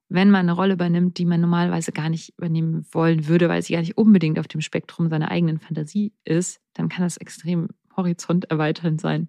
[0.08, 3.74] Wenn man eine Rolle übernimmt, die man normalerweise gar nicht übernehmen wollen würde, weil sie
[3.74, 9.02] gar nicht unbedingt auf dem Spektrum seiner eigenen Fantasie ist, dann kann das extrem horizonterweiternd
[9.02, 9.28] sein.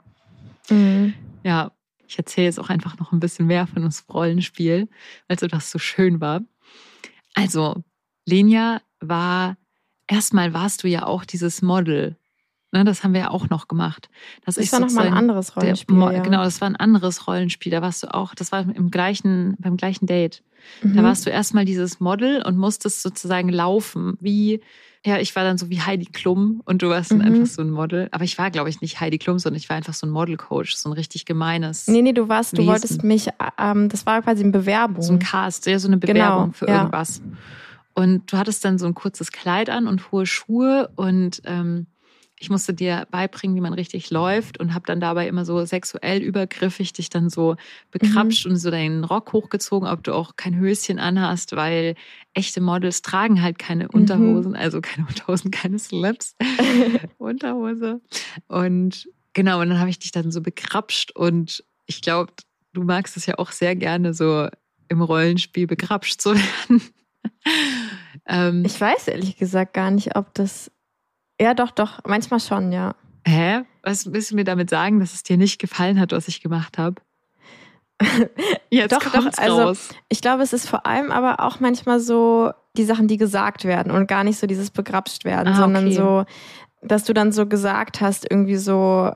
[0.70, 1.14] Mhm.
[1.44, 1.72] Ja,
[2.08, 4.88] Ich erzähle jetzt auch einfach noch ein bisschen mehr von uns Rollenspiel,
[5.28, 6.42] weil so das so schön war.
[7.34, 7.82] Also,
[8.26, 9.56] Lenia war,
[10.06, 12.16] erstmal warst du ja auch dieses Model.
[12.72, 14.10] Ne, das haben wir ja auch noch gemacht.
[14.44, 15.96] Das, Das ist war nochmal ein anderes der Rollenspiel.
[15.96, 16.20] Mo- ja.
[16.20, 17.70] Genau, das war ein anderes Rollenspiel.
[17.70, 20.42] Da warst du auch, das war im gleichen, beim gleichen Date.
[20.82, 21.04] Da Mhm.
[21.04, 24.60] warst du erstmal dieses Model und musstest sozusagen laufen, wie,
[25.04, 27.24] ja, ich war dann so wie Heidi Klum und du warst dann Mhm.
[27.24, 28.08] einfach so ein Model.
[28.10, 30.74] Aber ich war, glaube ich, nicht Heidi Klum, sondern ich war einfach so ein Model-Coach,
[30.74, 32.68] so ein richtig gemeines, Nee, nee, du warst, du Wesen.
[32.72, 35.02] wolltest mich, ähm, das war quasi eine Bewerbung.
[35.02, 36.78] so ein Cast, ja, so eine Bewerbung Genau, für ja.
[36.78, 37.22] irgendwas.
[37.96, 41.86] Und du hattest dann so ein kurzes Kleid an und hohe Schuhe und ähm,
[42.38, 46.20] ich musste dir beibringen, wie man richtig läuft und habe dann dabei immer so sexuell
[46.20, 47.56] übergriffig dich dann so
[47.90, 48.52] bekrapscht Mhm.
[48.52, 51.94] und so deinen Rock hochgezogen, ob du auch kein Höschen anhast, weil
[52.34, 53.90] echte Models tragen halt keine Mhm.
[53.94, 56.36] Unterhosen, also keine Unterhosen, keine Slips,
[57.16, 58.02] Unterhose.
[58.48, 62.34] Und genau, und dann habe ich dich dann so bekrapscht und ich glaube,
[62.74, 64.48] du magst es ja auch sehr gerne so
[64.88, 66.82] im Rollenspiel bekrapscht zu werden.
[68.26, 70.70] Ähm, Ich weiß ehrlich gesagt gar nicht, ob das.
[71.40, 72.94] Ja, doch, doch, manchmal schon, ja.
[73.26, 73.62] hä?
[73.82, 76.78] Was willst du mir damit sagen, dass es dir nicht gefallen hat, was ich gemacht
[76.78, 76.96] habe?
[78.70, 79.88] Jetzt Doch, doch, also- raus.
[80.08, 83.90] Ich glaube, es ist vor allem aber auch manchmal so die Sachen, die gesagt werden
[83.90, 85.94] und gar nicht so dieses begrapscht werden, Ah, sondern okay.
[85.94, 86.24] so,
[86.82, 89.12] dass du dann so gesagt hast, irgendwie so,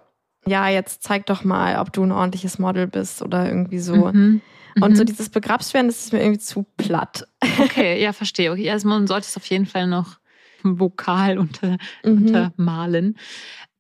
[0.47, 3.97] ja, jetzt zeig doch mal, ob du ein ordentliches Model bist oder irgendwie so.
[4.13, 4.41] Mhm.
[4.81, 4.97] Und Mhm.
[4.97, 7.27] so dieses begrapscht werden, das ist mir irgendwie zu platt.
[7.59, 8.53] Okay, ja, verstehe.
[8.53, 10.19] Okay, also man sollte es auf jeden Fall noch
[10.63, 12.27] vokal unter, Mhm.
[12.27, 13.17] untermalen.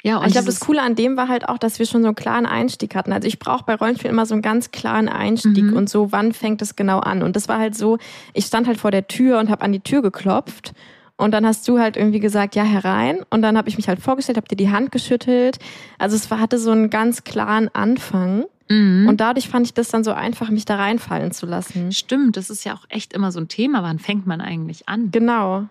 [0.03, 2.09] Ja, und ich glaube, das Coole an dem war halt auch, dass wir schon so
[2.09, 3.13] einen klaren Einstieg hatten.
[3.13, 5.77] Also ich brauche bei Rollenspielen immer so einen ganz klaren Einstieg Mhm.
[5.77, 7.23] und so, wann fängt es genau an.
[7.23, 7.99] Und das war halt so,
[8.33, 10.73] ich stand halt vor der Tür und habe an die Tür geklopft.
[11.19, 13.21] Und dann hast du halt irgendwie gesagt, ja, herein.
[13.29, 15.59] Und dann habe ich mich halt vorgestellt, habe dir die Hand geschüttelt.
[15.99, 18.47] Also es war, hatte so einen ganz klaren Anfang.
[18.71, 19.07] Mhm.
[19.09, 21.93] Und dadurch fand ich das dann so einfach, mich da reinfallen zu lassen.
[21.93, 23.83] Stimmt, das ist ja auch echt immer so ein Thema.
[23.83, 25.11] Wann fängt man eigentlich an?
[25.11, 25.67] Genau.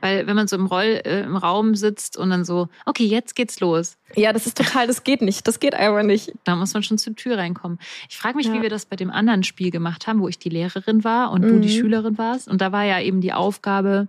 [0.00, 3.36] Weil wenn man so im Roll äh, im Raum sitzt und dann so, okay, jetzt
[3.36, 5.46] geht's los, Ja, das ist total, das geht nicht.
[5.46, 6.32] Das geht einfach nicht.
[6.44, 7.78] da muss man schon zur Tür reinkommen.
[8.08, 8.54] Ich frage mich, Ja.
[8.54, 11.42] wie wir das bei dem anderen Spiel gemacht haben, wo ich die Lehrerin war und
[11.42, 11.80] du die Mhm.
[11.80, 12.48] Schülerin warst.
[12.48, 14.08] Und da war ja eben die Aufgabe,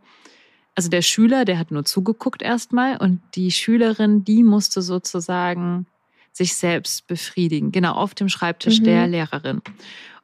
[0.76, 5.86] also der Schüler, der hat nur zugeguckt erstmal und die Schülerin, die musste sozusagen
[6.34, 8.84] sich selbst befriedigen, genau auf dem Schreibtisch Mhm.
[8.86, 9.62] der Lehrerin.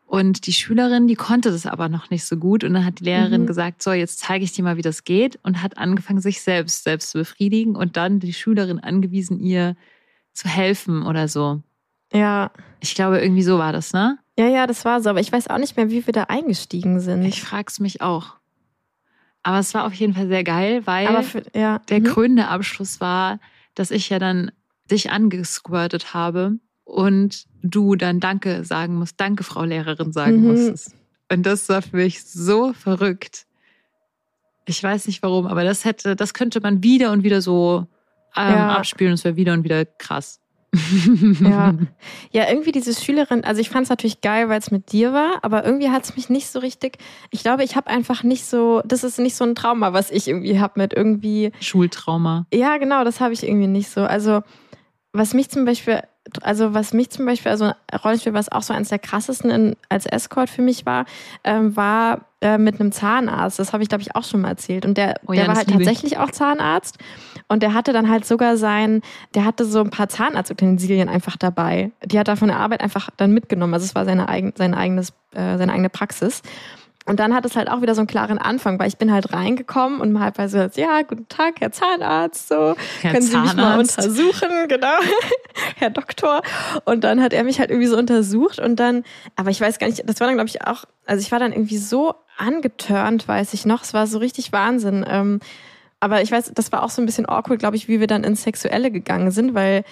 [0.05, 2.63] Und die Schülerin, die konnte das aber noch nicht so gut.
[2.63, 3.47] Und dann hat die Lehrerin Mhm.
[3.47, 5.37] gesagt, so, jetzt zeige ich dir mal, wie das geht.
[5.43, 9.75] Und hat angefangen, sich selbst selbst zu befriedigen und dann die Schülerin angewiesen, ihr
[10.33, 11.61] zu helfen oder so.
[12.11, 12.49] Ja.
[12.79, 14.17] Ich glaube, irgendwie so war das, ne?
[14.39, 15.11] Ja, ja, das war so.
[15.11, 17.21] Aber ich weiß auch nicht mehr, wie wir da eingestiegen sind.
[17.23, 18.37] Ich frag's mich auch.
[19.43, 21.79] Aber es war auf jeden Fall sehr geil, weil für, ja.
[21.89, 22.05] der Mhm.
[22.05, 23.39] krönende Abschluss war,
[23.75, 24.51] dass ich ja dann
[24.91, 30.47] dich angesquirtet habe und du dann Danke sagen musst, Danke, Frau Lehrerin sagen Mhm.
[30.47, 30.95] musstest.
[31.31, 33.45] Und das war für mich so verrückt.
[34.65, 37.87] Ich weiß nicht warum, aber das hätte, das könnte man wieder und wieder so
[38.35, 38.69] ähm, Ja.
[38.77, 40.39] abspielen und es wäre wieder und wieder krass.
[41.41, 41.73] Ja.
[42.31, 45.39] Ja, irgendwie diese Schülerin, also ich fand es natürlich geil, weil es mit dir war,
[45.43, 46.99] aber irgendwie hat es mich nicht so richtig.
[47.31, 50.27] Ich glaube, ich habe einfach nicht so, das ist nicht so ein Trauma, was ich
[50.27, 51.51] irgendwie habe mit irgendwie.
[51.59, 52.45] Schultrauma.
[52.53, 54.01] Ja, genau, das habe ich irgendwie nicht so.
[54.01, 54.43] Also
[55.11, 56.01] was mich zum Beispiel,
[56.41, 57.71] also was mich zum Beispiel, also
[58.03, 61.05] Rollenspiel, was auch so eines der krassesten in, als Escort für mich war,
[61.43, 63.57] ähm, war äh, mit einem Zahnarzt.
[63.57, 64.85] Das habe ich, glaube ich, auch schon mal erzählt.
[64.85, 65.73] Und der, Oh ja, der war halt ich.
[65.73, 66.97] tatsächlich auch Zahnarzt.
[67.47, 69.01] Und der hatte dann halt sogar sein,
[69.33, 71.91] der hatte so ein paar Zahnarztutensilien einfach dabei.
[72.05, 73.73] Die hat er von der Arbeit einfach dann mitgenommen.
[73.73, 76.43] Also es war seine, eigen, sein eigenes, äh, seine eigene Praxis.
[77.09, 79.33] Und dann hat es halt auch wieder so einen klaren Anfang, weil ich bin halt
[79.33, 83.55] reingekommen und halt bei so, ja, guten Tag, Herr Zahnarzt, so, Herr können Sie mich
[83.55, 84.99] mal untersuchen, genau,
[85.77, 86.43] Herr Doktor.
[86.85, 89.03] Und dann hat er mich halt irgendwie so untersucht und dann,
[89.35, 91.51] aber ich weiß gar nicht, das war dann glaube ich auch, also ich war dann
[91.51, 95.03] irgendwie so angetörnt, weiß ich noch, es war so richtig Wahnsinn.
[95.09, 95.39] Ähm,
[95.99, 98.23] aber ich weiß, das war auch so ein bisschen awkward, glaube ich, wie wir dann
[98.23, 99.83] ins Sexuelle gegangen sind, weil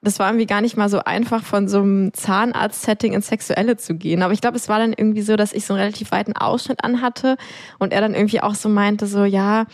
[0.00, 3.94] das war irgendwie gar nicht mal so einfach, von so einem Zahnarzt-Setting ins Sexuelle zu
[3.94, 4.22] gehen.
[4.22, 6.84] Aber ich glaube, es war dann irgendwie so, dass ich so einen relativ weiten Ausschnitt
[6.84, 7.36] anhatte
[7.78, 9.66] und er dann irgendwie auch so meinte, so, ja,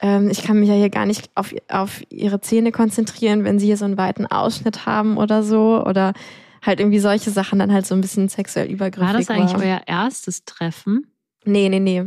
[0.00, 3.66] ähm, ich kann mich ja hier gar nicht auf, auf ihre Zähne konzentrieren, wenn sie
[3.66, 5.84] hier so einen weiten Ausschnitt haben oder so.
[5.84, 6.14] Oder
[6.62, 9.62] halt irgendwie solche Sachen dann halt so ein bisschen sexuell übergriffig War das eigentlich war.
[9.62, 11.06] euer erstes Treffen?
[11.44, 12.04] Nee, nee, nee.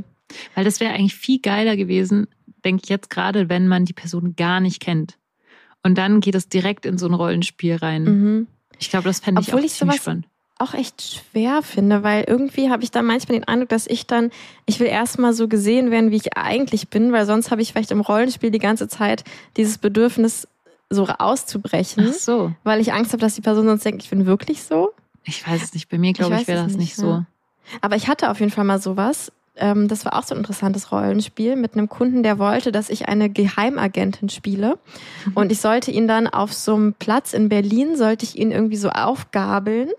[0.55, 2.27] Weil das wäre eigentlich viel geiler gewesen,
[2.65, 5.17] denke ich jetzt gerade, wenn man die Person gar nicht kennt.
[5.83, 8.03] Und dann geht es direkt in so ein Rollenspiel rein.
[8.03, 8.47] Mhm.
[8.79, 10.25] Ich glaube, das fände ich Obwohl auch ich ziemlich spannend.
[10.57, 11.01] auch echt
[11.31, 14.31] schwer finde, weil irgendwie habe ich dann manchmal den Eindruck, dass ich dann,
[14.65, 17.91] ich will erstmal so gesehen werden, wie ich eigentlich bin, weil sonst habe ich vielleicht
[17.91, 19.23] im Rollenspiel die ganze Zeit
[19.57, 20.47] dieses Bedürfnis,
[20.91, 22.51] so auszubrechen, Ach so.
[22.63, 24.91] weil ich Angst habe, dass die Person sonst denkt, ich bin wirklich so.
[25.23, 25.87] Ich weiß es nicht.
[25.89, 27.07] Bei mir, glaube Ich ich, wäre das nicht, nicht so.
[27.07, 27.25] ja.
[27.81, 29.31] Aber ich hatte auf jeden Fall mal sowas.
[29.59, 33.07] Ähm, das war auch so ein interessantes Rollenspiel mit einem Kunden, der wollte, dass ich
[33.07, 34.77] eine Geheimagentin spiele.
[35.35, 38.77] Und ich sollte ihn dann auf so einem Platz in Berlin, sollte ich ihn irgendwie
[38.77, 39.89] so aufgabeln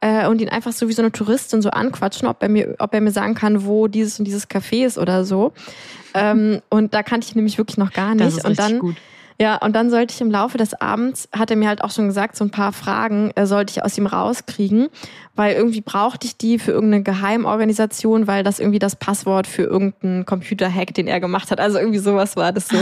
[0.00, 2.92] äh, und ihn einfach so wie so eine Touristin so anquatschen, ob er mir, ob
[2.92, 5.52] er mir sagen kann, wo dieses und dieses Café ist oder so.
[6.16, 8.38] Ähm, und da kannte ich nämlich wirklich noch gar Das nicht.
[8.38, 8.94] ist und dann gut.
[9.40, 12.06] Ja, und dann sollte ich im Laufe des Abends, hat er mir halt auch schon
[12.06, 14.88] gesagt, so ein paar Fragen äh, sollte ich aus ihm rauskriegen,
[15.34, 20.24] weil irgendwie brauchte ich die für irgendeine Geheimorganisation, weil das irgendwie das Passwort für irgendeinen
[20.24, 21.60] Computerhack, den er gemacht hat.
[21.60, 22.76] Also irgendwie sowas war das so.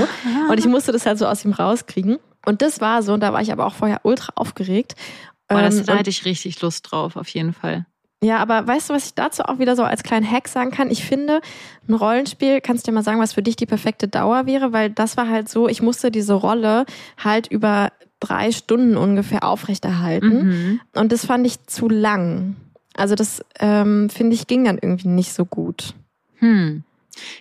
[0.50, 2.18] Und ich musste das halt so aus ihm rauskriegen.
[2.44, 4.94] Und das war so, und da war ich aber auch vorher ultra aufgeregt.
[5.50, 7.86] Oh, das, Ähm, hätte ich richtig Lust drauf, auf jeden Fall.
[8.22, 10.90] Ja, aber weißt du, was ich dazu auch wieder so als kleinen Hack sagen kann?
[10.90, 11.40] Ich finde,
[11.88, 14.72] ein Rollenspiel, kannst du dir mal sagen, was für dich die perfekte Dauer wäre?
[14.72, 16.86] Weil das war halt so, ich musste diese Rolle
[17.22, 20.46] halt über drei Stunden ungefähr aufrechterhalten.
[20.46, 20.80] Mhm.
[20.94, 22.54] Und das fand ich zu lang.
[22.94, 25.94] Also das, ähm, finde ich, ging dann irgendwie nicht so gut.
[26.36, 26.84] Hm.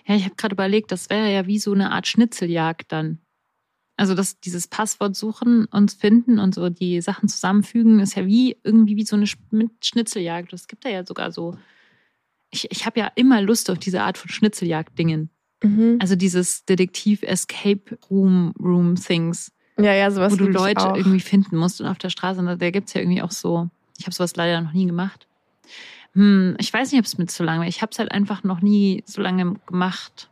[0.06, 3.20] Ja, ich habe gerade überlegt, das wäre ja wie so eine Art Schnitzeljagd dann.
[4.02, 8.58] Also das, dieses Passwort suchen und finden und so die Sachen zusammenfügen, ist ja wie
[8.64, 10.54] irgendwie wie so eine Schnitzeljagd.
[10.54, 11.56] Es gibt da ja sogar so.
[12.50, 15.30] Ich, ich habe ja immer Lust auf diese Art von Schnitzeljagd-Dingen.
[15.64, 16.00] Mhm.
[16.02, 20.96] Also dieses Detektiv-Escape-Room-Room-Things, Ja, ja, sowas wo du Leute auch.
[20.96, 22.40] irgendwie finden musst und auf der Straße.
[22.40, 23.70] Und da gibt es ja irgendwie auch so.
[24.00, 25.28] Ich habe sowas leider noch nie gemacht.
[26.14, 27.68] Hm, ich weiß nicht, ob es mit zu lange war.
[27.68, 30.30] Ich habe es halt einfach noch nie so lange gemacht.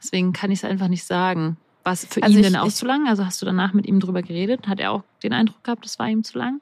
[0.00, 1.58] Deswegen kann ich es einfach nicht sagen.
[1.84, 3.06] War es für Also ihn ich- denn auch ich- zu lang?
[3.08, 4.68] Also hast du danach mit ihm drüber geredet?
[4.68, 6.60] Hat er auch den Eindruck gehabt, das war ihm zu lang?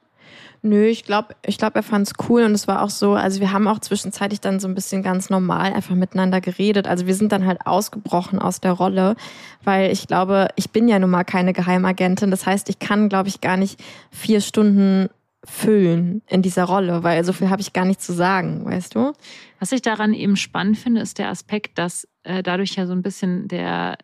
[0.63, 3.51] Nö, ich glaube, ich glaub, er fand's cool und es war auch so, also wir
[3.51, 6.87] haben auch zwischenzeitlich dann so ein bisschen ganz normal einfach miteinander geredet.
[6.87, 9.15] Also wir sind dann halt ausgebrochen aus der Rolle,
[9.63, 12.29] weil ich glaube, ich bin ja nun mal keine Geheimagentin.
[12.31, 13.79] Das heißt, ich kann, glaube ich, gar nicht
[14.11, 15.09] vier Stunden
[15.43, 19.13] füllen in dieser Rolle, weil so viel habe ich gar nicht zu sagen, weißt du?
[19.59, 23.01] Was ich daran eben spannend finde, ist der Aspekt, dass äh, dadurch ja so ein
[23.01, 23.97] bisschen der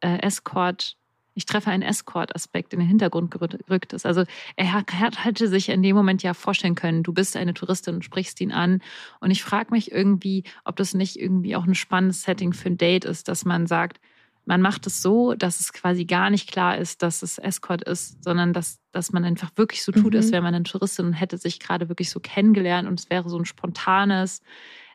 [0.00, 0.96] äh, Escort,
[1.34, 4.04] ich treffe einen Escort-Aspekt in den Hintergrund gerü- gerückt ist.
[4.04, 4.24] Also
[4.56, 8.04] er hat, hatte sich in dem Moment ja vorstellen können, du bist eine Touristin und
[8.04, 8.82] sprichst ihn an.
[9.20, 12.76] Und ich frage mich irgendwie, ob das nicht irgendwie auch ein spannendes Setting für ein
[12.76, 14.00] Date ist, dass man sagt,
[14.46, 18.24] man macht es so, dass es quasi gar nicht klar ist, dass es Escort ist,
[18.24, 20.18] sondern dass, dass man einfach wirklich so tut, Mhm.
[20.18, 23.28] als wäre man eine Touristin und hätte sich gerade wirklich so kennengelernt und es wäre
[23.28, 24.40] so ein spontanes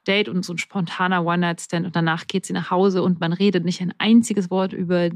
[0.07, 3.65] Date und so ein spontaner One-Night-Stand und danach geht sie nach Hause und man redet
[3.65, 5.09] nicht ein einziges Wort über,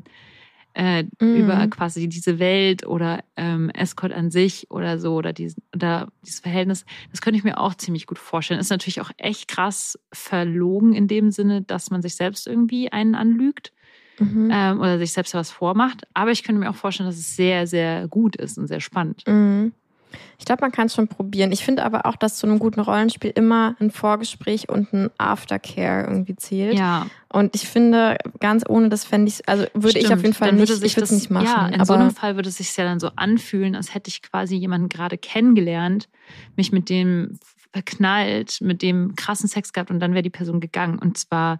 [0.73, 1.35] äh, Mhm.
[1.35, 6.39] über quasi diese Welt oder ähm, Escort an sich oder so oder, diesen, oder dieses
[6.39, 6.85] Verhältnis.
[7.11, 8.59] Das könnte ich mir auch ziemlich gut vorstellen.
[8.59, 13.15] Ist natürlich auch echt krass verlogen in dem Sinne, dass man sich selbst irgendwie einen
[13.15, 13.73] anlügt
[14.19, 14.49] Mhm.
[14.51, 16.07] ähm, oder sich selbst was vormacht.
[16.15, 19.23] Aber ich könnte mir auch vorstellen, dass es sehr, sehr gut ist und sehr spannend.
[19.27, 19.73] Mhm.
[20.39, 21.51] Ich glaube, man kann es schon probieren.
[21.51, 26.07] Ich finde aber auch, dass zu einem guten Rollenspiel immer ein Vorgespräch und ein Aftercare
[26.07, 26.77] irgendwie zählt.
[26.77, 30.19] Ja, Und ich finde, ganz ohne das fände ich, also würde ich Stimmt.
[30.19, 31.45] auf jeden Fall nicht, würde sich ich würde es nicht machen.
[31.45, 34.09] Ja, in aber so einem Fall würde es sich ja dann so anfühlen, als hätte
[34.09, 36.07] ich quasi jemanden gerade kennengelernt,
[36.55, 37.39] mich mit dem
[37.71, 41.59] verknallt, mit dem krassen Sex gehabt und dann wäre die Person gegangen und zwar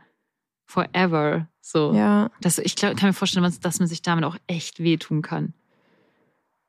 [0.65, 1.47] forever.
[1.61, 1.93] So.
[1.93, 5.53] ja, Das, ich glaub, kann mir vorstellen, dass man sich damit auch echt wehtun kann.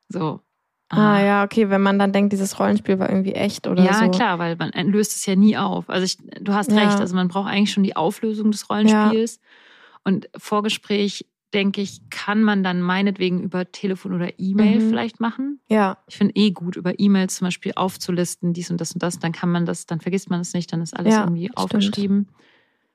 [0.09, 0.41] So.
[0.89, 4.09] Ah, ja, okay, wenn man dann denkt, dieses Rollenspiel war irgendwie echt oder ja, so.
[4.11, 5.89] klar, weil man löst es ja nie auf.
[5.89, 6.77] Also ich, du hast Ja.
[6.77, 9.39] recht, also man braucht eigentlich schon die Auflösung des Rollenspiels.
[10.03, 14.89] Und Vorgespräch, denke ich, kann man dann meinetwegen über Telefon oder E-Mail Mhm.
[14.89, 15.59] vielleicht machen.
[15.67, 19.19] Ja, Ich finde eh gut, über E-Mails zum Beispiel aufzulisten, dies und das und das,
[19.19, 21.59] dann kann man das, dann vergisst man es nicht, dann ist alles Ja, irgendwie stimmt.
[21.59, 22.27] aufgeschrieben.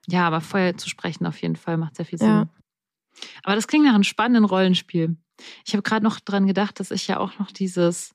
[0.08, 2.48] Ja, aber vorher zu sprechen auf jeden Fall macht sehr viel Sinn.
[3.42, 5.16] Aber das klingt nach einem spannenden Rollenspiel.
[5.64, 8.14] Ich habe gerade noch dran gedacht, dass ich ja auch noch dieses,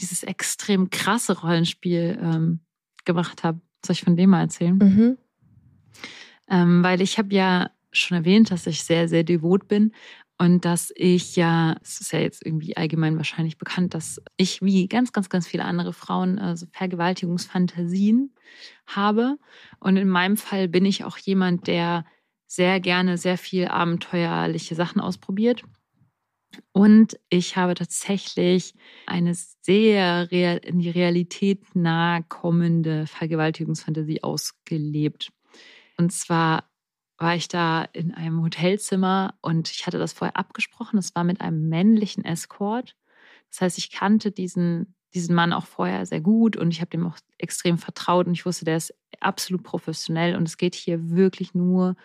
[0.00, 2.60] dieses extrem krasse Rollenspiel ähm,
[3.04, 3.60] gemacht habe.
[3.84, 4.76] Soll ich von dem mal erzählen?
[4.76, 5.18] mhm.
[6.48, 9.92] Ähm, weil ich habe ja schon erwähnt, dass ich sehr, sehr devot bin
[10.40, 14.88] und dass ich ja, es ist ja jetzt irgendwie allgemein wahrscheinlich bekannt, dass ich wie
[14.88, 18.34] ganz, ganz, ganz viele andere Frauen äh, so Vergewaltigungsfantasien
[18.86, 19.36] habe.
[19.80, 22.06] Und in meinem Fall bin ich auch jemand, der
[22.50, 25.62] sehr gerne sehr viel abenteuerliche Sachen ausprobiert.
[26.72, 28.74] Und ich habe tatsächlich
[29.06, 35.30] eine sehr real, in die Realität nahe kommende Vergewaltigungsfantasie ausgelebt.
[35.96, 36.68] Und zwar
[37.18, 40.98] war ich da in einem Hotelzimmer und ich hatte das vorher abgesprochen.
[40.98, 42.96] Es war mit einem männlichen Escort.
[43.50, 47.06] Das heißt, ich kannte diesen, diesen Mann auch vorher sehr gut und ich habe dem
[47.06, 51.54] auch extrem vertraut und ich wusste, der ist absolut professionell und es geht hier wirklich
[51.54, 51.96] nur um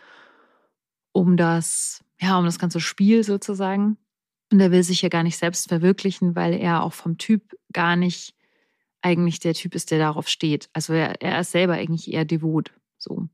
[1.38, 3.98] das, ja, um das ganze Spiel sozusagen.
[4.52, 7.96] Und er will sich ja gar nicht selbst verwirklichen, weil er auch vom Typ gar
[7.96, 8.36] nicht
[9.02, 10.70] eigentlich der Typ ist, der darauf steht.
[10.74, 12.74] Also er, er ist selber eigentlich eher devot.
[12.98, 13.28] So.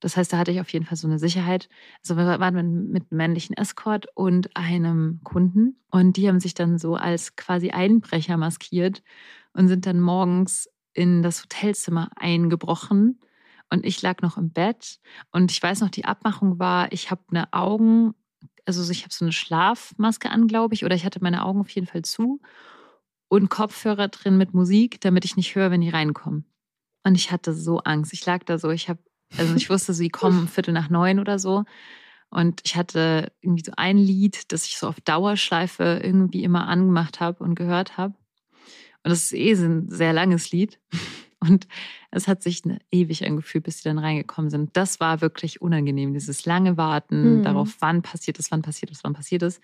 [0.00, 1.68] Das heißt, da hatte ich auf jeden Fall so eine Sicherheit.
[2.02, 6.78] Also wir waren mit einem männlichen Escort und einem Kunden und die haben sich dann
[6.78, 9.02] so als quasi Einbrecher maskiert
[9.52, 13.18] und sind dann morgens in das Hotelzimmer eingebrochen
[13.70, 14.98] und ich lag noch im Bett
[15.32, 18.14] und ich weiß noch, die Abmachung war, ich habe eine Augen,
[18.64, 21.70] also ich habe so eine Schlafmaske an, glaube ich, oder ich hatte meine Augen auf
[21.70, 22.40] jeden Fall zu
[23.28, 26.44] und Kopfhörer drin mit Musik, damit ich nicht höre, wenn die reinkommen.
[27.04, 28.12] Und ich hatte so Angst.
[28.12, 29.00] Ich lag da so, ich habe,
[29.36, 31.64] also ich wusste, sie kommen um Viertel nach neun oder so.
[32.30, 37.20] Und ich hatte irgendwie so ein Lied, das ich so auf Dauerschleife irgendwie immer angemacht
[37.20, 38.14] habe und gehört habe.
[39.04, 40.78] Und das ist eh ein sehr langes Lied.
[41.40, 41.68] Und
[42.10, 44.76] es hat sich ewig angefühlt, bis sie dann reingekommen sind.
[44.76, 47.42] Das war wirklich unangenehm, dieses lange Warten mhm.
[47.44, 49.60] darauf, wann passiert es, wann passiert es, wann passiert es.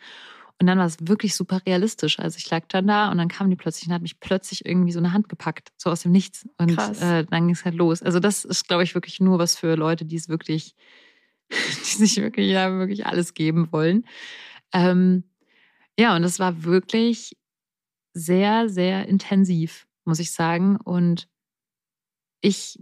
[0.60, 2.20] Und dann war es wirklich super realistisch.
[2.20, 4.92] Also ich lag dann da und dann kam die plötzlich und hat mich plötzlich irgendwie
[4.92, 6.48] so eine Hand gepackt, so aus dem Nichts.
[6.58, 8.02] Und äh, dann ging es halt los.
[8.02, 10.76] Also das ist, glaube ich, wirklich nur was für Leute, die es wirklich,
[11.50, 14.06] die sich wirklich, ja, wirklich alles geben wollen.
[14.72, 15.24] Ähm,
[15.98, 17.36] ja, und es war wirklich
[18.12, 20.76] sehr, sehr intensiv, muss ich sagen.
[20.76, 21.28] Und
[22.44, 22.78] ich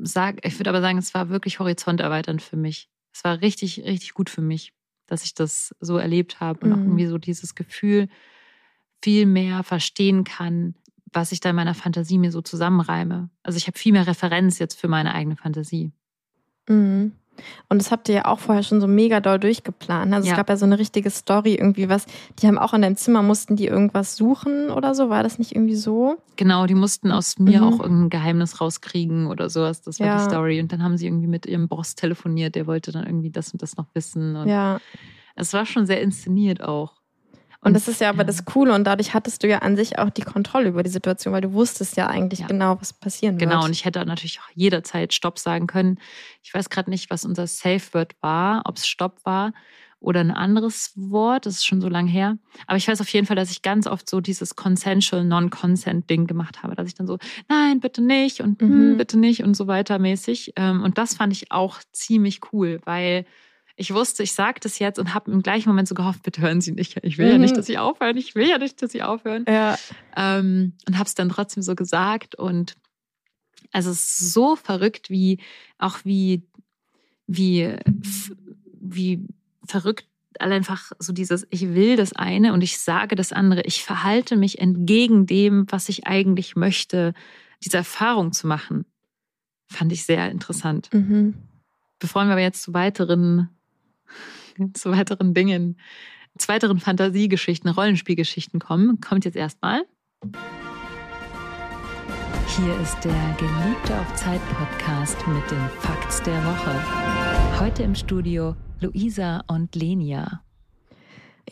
[0.00, 2.88] sag, ich würde aber sagen, es war wirklich horizonterweiternd für mich.
[3.12, 4.72] Es war richtig, richtig gut für mich
[5.10, 6.74] dass ich das so erlebt habe und mhm.
[6.74, 8.08] auch irgendwie so dieses Gefühl
[9.02, 10.74] viel mehr verstehen kann,
[11.12, 13.28] was ich da in meiner Fantasie mir so zusammenreime.
[13.42, 15.92] Also ich habe viel mehr Referenz jetzt für meine eigene Fantasie.
[16.68, 17.12] Mhm.
[17.68, 20.12] Und das habt ihr ja auch vorher schon so mega doll durchgeplant.
[20.12, 20.32] Also ja.
[20.32, 22.06] es gab ja so eine richtige Story irgendwie was.
[22.38, 25.08] Die haben auch in deinem Zimmer, mussten die irgendwas suchen oder so?
[25.08, 26.16] War das nicht irgendwie so?
[26.36, 27.66] Genau, die mussten aus mir mhm.
[27.66, 29.82] auch irgendein Geheimnis rauskriegen oder sowas.
[29.82, 30.18] Das war ja.
[30.18, 30.60] die Story.
[30.60, 33.62] Und dann haben sie irgendwie mit ihrem Boss telefoniert, der wollte dann irgendwie das und
[33.62, 34.36] das noch wissen.
[34.36, 34.78] Und ja.
[35.36, 36.99] Es war schon sehr inszeniert auch.
[37.62, 40.08] Und das ist ja aber das Coole und dadurch hattest du ja an sich auch
[40.08, 42.46] die Kontrolle über die Situation, weil du wusstest ja eigentlich ja.
[42.46, 43.58] genau, was passieren genau, wird.
[43.58, 45.98] Genau, und ich hätte natürlich auch jederzeit Stopp sagen können.
[46.42, 49.52] Ich weiß gerade nicht, was unser Safe Word war, ob es Stopp war
[50.00, 52.38] oder ein anderes Wort, das ist schon so lange her.
[52.66, 56.62] Aber ich weiß auf jeden Fall, dass ich ganz oft so dieses Consensual Non-Consent-Ding gemacht
[56.62, 58.96] habe, dass ich dann so, nein, bitte nicht und hm, mhm.
[58.96, 60.54] bitte nicht und so weiter mäßig.
[60.56, 63.26] Ähm, und das fand ich auch ziemlich cool, weil
[63.76, 66.60] ich wusste, ich sage das jetzt und habe im gleichen Moment so gehofft, bitte hören
[66.60, 66.98] Sie nicht.
[67.02, 67.32] Ich will mhm.
[67.32, 67.56] ja nicht, mhm.
[67.56, 68.16] dass Sie aufhören.
[68.16, 69.44] Ich will ja nicht, dass Sie aufhören.
[69.48, 69.78] Ja.
[70.16, 72.34] Ähm, und habe es dann trotzdem so gesagt.
[72.34, 72.76] Und
[73.72, 75.38] also es ist so verrückt, wie
[75.78, 76.42] auch wie,
[77.26, 77.76] wie,
[78.80, 79.26] wie
[79.64, 80.06] verrückt
[80.38, 83.62] einfach so dieses, ich will das eine und ich sage das andere.
[83.62, 87.14] Ich verhalte mich entgegen dem, was ich eigentlich möchte,
[87.64, 88.84] diese Erfahrung zu machen.
[89.68, 90.88] Fand ich sehr interessant.
[90.92, 91.34] Mhm.
[91.98, 93.48] Bevor wir jetzt zu weiteren
[94.74, 95.76] zu weiteren Dingen,
[96.38, 99.82] zu weiteren Fantasiegeschichten, Rollenspielgeschichten kommen, kommt jetzt erstmal.
[102.56, 107.60] Hier ist der Geliebte auf Zeit Podcast mit den Facts der Woche.
[107.60, 110.42] Heute im Studio Luisa und Lenia.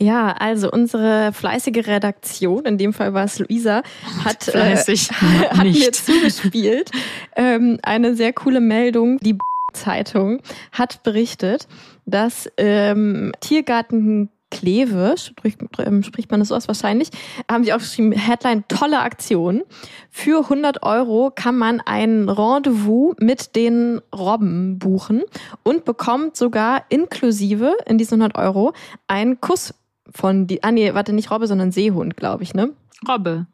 [0.00, 3.82] Ja, also unsere fleißige Redaktion, in dem Fall war es Luisa,
[4.24, 6.90] hat, äh, hat mir zugespielt
[7.36, 9.18] ähm, eine sehr coole Meldung.
[9.18, 9.38] Die
[9.80, 10.40] Zeitung
[10.72, 11.68] hat berichtet,
[12.06, 17.10] dass ähm, Tiergarten Kleve, spricht, ähm, spricht man das so aus wahrscheinlich,
[17.50, 19.62] haben sie aufgeschrieben, Headline, tolle Aktion.
[20.10, 25.22] Für 100 Euro kann man ein Rendezvous mit den Robben buchen
[25.64, 28.72] und bekommt sogar inklusive in diesen 100 Euro
[29.06, 29.74] einen Kuss
[30.10, 32.72] von die, ah nee, warte, nicht Robbe, sondern Seehund, glaube ich, ne?
[33.06, 33.46] Robbe.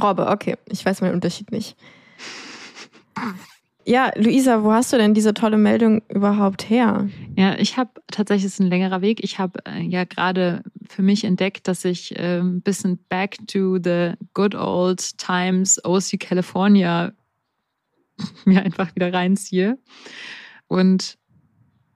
[0.00, 0.56] Robbe, okay.
[0.66, 1.76] Ich weiß meinen Unterschied nicht.
[3.86, 7.08] Ja, Luisa, wo hast du denn diese tolle Meldung überhaupt her?
[7.36, 9.24] Ja, ich habe tatsächlich, es ist ein längerer Weg.
[9.24, 13.78] Ich habe äh, ja gerade für mich entdeckt, dass ich äh, ein bisschen back to
[13.82, 17.12] the good old times OC California
[18.44, 19.78] mir einfach wieder reinziehe.
[20.68, 21.16] Und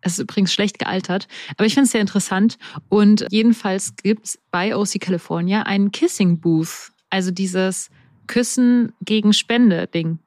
[0.00, 2.58] es ist übrigens schlecht gealtert, aber ich finde es sehr interessant.
[2.88, 7.90] Und jedenfalls gibt es bei OC California einen Kissing Booth, also dieses
[8.26, 10.18] Küssen gegen Spende-Ding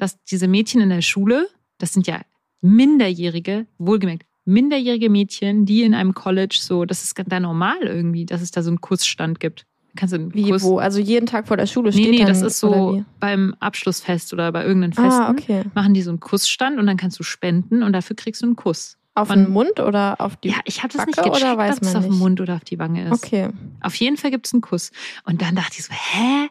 [0.00, 1.48] dass diese Mädchen in der Schule,
[1.78, 2.20] das sind ja
[2.62, 8.42] Minderjährige, wohlgemerkt, minderjährige Mädchen, die in einem College so, das ist da normal irgendwie, dass
[8.42, 9.66] es da so einen Kussstand gibt.
[9.96, 10.78] Kannst du einen wie, Kuss, wo?
[10.78, 14.32] Also jeden Tag vor der Schule steht Nee, nee, dann, das ist so beim Abschlussfest
[14.32, 15.18] oder bei irgendeinem Fest.
[15.18, 15.64] Ah, okay.
[15.74, 18.56] Machen die so einen Kussstand und dann kannst du spenden und dafür kriegst du einen
[18.56, 18.96] Kuss.
[19.14, 21.96] Auf Von, den Mund oder auf die Ja, ich habe das nicht gecheckt, ob es
[21.96, 23.12] auf den Mund oder auf die Wange ist.
[23.12, 23.48] Okay.
[23.80, 24.92] Auf jeden Fall gibt es einen Kuss.
[25.24, 26.48] Und dann dachte ich so, hä?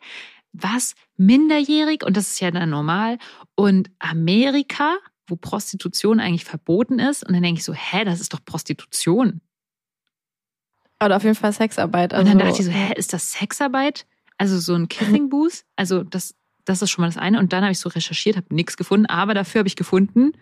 [0.53, 3.17] was minderjährig und das ist ja dann normal
[3.55, 4.97] und Amerika,
[5.27, 9.41] wo Prostitution eigentlich verboten ist und dann denke ich so, hä, das ist doch Prostitution.
[11.03, 12.13] Oder auf jeden Fall Sexarbeit.
[12.13, 14.05] Also und dann also dachte ich so, hä, ist das Sexarbeit?
[14.37, 15.63] Also so ein Kissing Booth?
[15.75, 16.35] Also das
[16.69, 17.39] das ist schon mal das eine.
[17.39, 20.33] Und dann habe ich so recherchiert, habe nichts gefunden, aber dafür habe ich gefunden,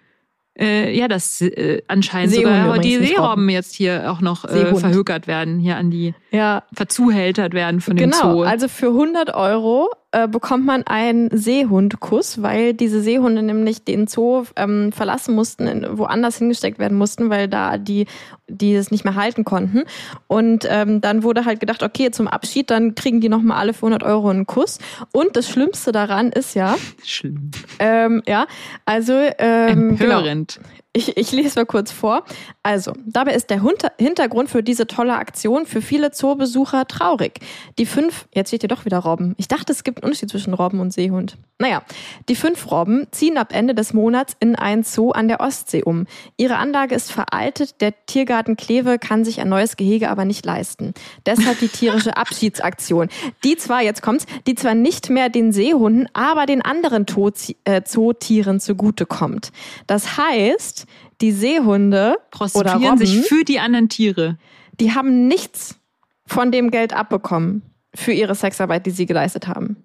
[0.59, 5.28] äh, ja, dass äh, anscheinend Seehunde sogar die Seerobben jetzt hier auch noch äh, verhökert
[5.28, 8.38] werden, hier an die Ja, verzuhältert werden von dem genau.
[8.38, 8.43] Zoo.
[8.43, 14.45] Also für 100 Euro äh, bekommt man einen Seehundkuss, weil diese Seehunde nämlich den Zoo
[14.55, 18.05] ähm, verlassen mussten, in, woanders hingesteckt werden mussten, weil da die,
[18.47, 19.84] die es nicht mehr halten konnten.
[20.28, 23.86] Und ähm, dann wurde halt gedacht, okay, zum Abschied, dann kriegen die nochmal alle für
[23.88, 24.80] 100 Euro einen Kuss.
[25.12, 27.51] Und das Schlimmste daran ist ja, Schlimm.
[27.80, 28.47] ähm, ja,
[28.86, 30.62] also ähm, genau, Empörend.
[30.98, 32.24] Ich, ich lese mal kurz vor.
[32.64, 33.62] Also, dabei ist der
[34.00, 37.39] Hintergrund für diese tolle Aktion für viele Zoobesucher traurig.
[37.78, 39.36] Die fünf, jetzt steht hier doch wieder Robben.
[39.38, 41.38] Ich dachte, es gibt einen Unterschied zwischen Robben und Seehund.
[41.60, 41.84] Naja,
[42.30, 46.08] die fünf Robben ziehen ab Ende des Monats in ein Zoo an der Ostsee um.
[46.36, 50.93] Ihre Anlage ist veraltet, der Tiergarten Kleve kann sich ein neues Gehege aber nicht leisten.
[51.26, 53.10] Deshalb die tierische Abschiedsaktion.
[53.43, 57.84] Die zwar, jetzt kommt's, die zwar nicht mehr den Seehunden, aber den anderen Tootie- äh,
[57.84, 59.52] Zootieren zugutekommt.
[59.86, 60.87] Das heißt,
[61.22, 64.38] die Seehunde oder Prostituieren Robben, sich für die anderen Tiere.
[64.80, 65.80] die haben nichts
[66.26, 67.62] von dem Geld abbekommen
[67.96, 69.78] für ihre Sexarbeit, die sie geleistet haben.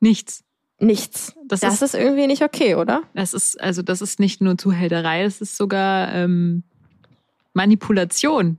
[0.00, 0.44] Nichts.
[0.78, 1.34] Nichts.
[1.46, 3.02] Das Das, ist- ist, irgendwie nicht okay, oder?
[3.14, 6.62] Das ist, also das ist nicht nur Zuhälterei, das ist sogar ähm,
[7.52, 8.58] Manipulation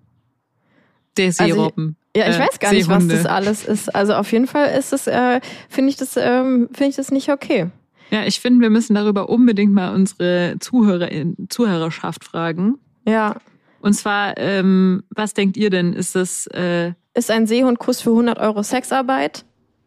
[1.18, 1.98] der Also, Seerobben.
[2.16, 3.16] Ja, ich äh, weiß gar nicht, was Seehunde.
[3.16, 3.94] das alles ist.
[3.94, 5.40] Also auf jeden Fall ist es, äh,
[5.70, 7.70] finde ich das, ähm, finde ich das nicht okay.
[8.12, 11.10] Ja, ich finde, wir müssen darüber unbedingt mal unsere Zuhörer,
[11.50, 12.76] Zuhörerschaft fragen.
[13.08, 13.36] Ja.
[13.82, 15.94] Und zwar, ähm, was denkt ihr denn?
[15.94, 19.46] Ist das, äh, Ist ein Seehundkuss für 100 Euro Sexarbeit?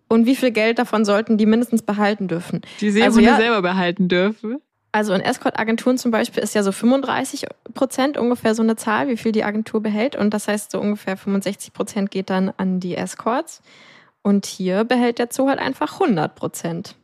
[0.08, 2.62] Und wie viel Geld davon sollten die mindestens behalten dürfen?
[2.80, 4.58] die Seehunde Also ja- selber behalten dürfen?
[4.90, 7.44] Also in Escort-Agenturen zum Beispiel ist ja so 35
[7.74, 10.16] Prozent ungefähr so eine Zahl, wie viel die Agentur behält.
[10.16, 13.60] Und das heißt, so ungefähr 65 Prozent geht dann an die Escorts.
[14.22, 16.96] Und hier behält der Zoo halt einfach 100 Prozent.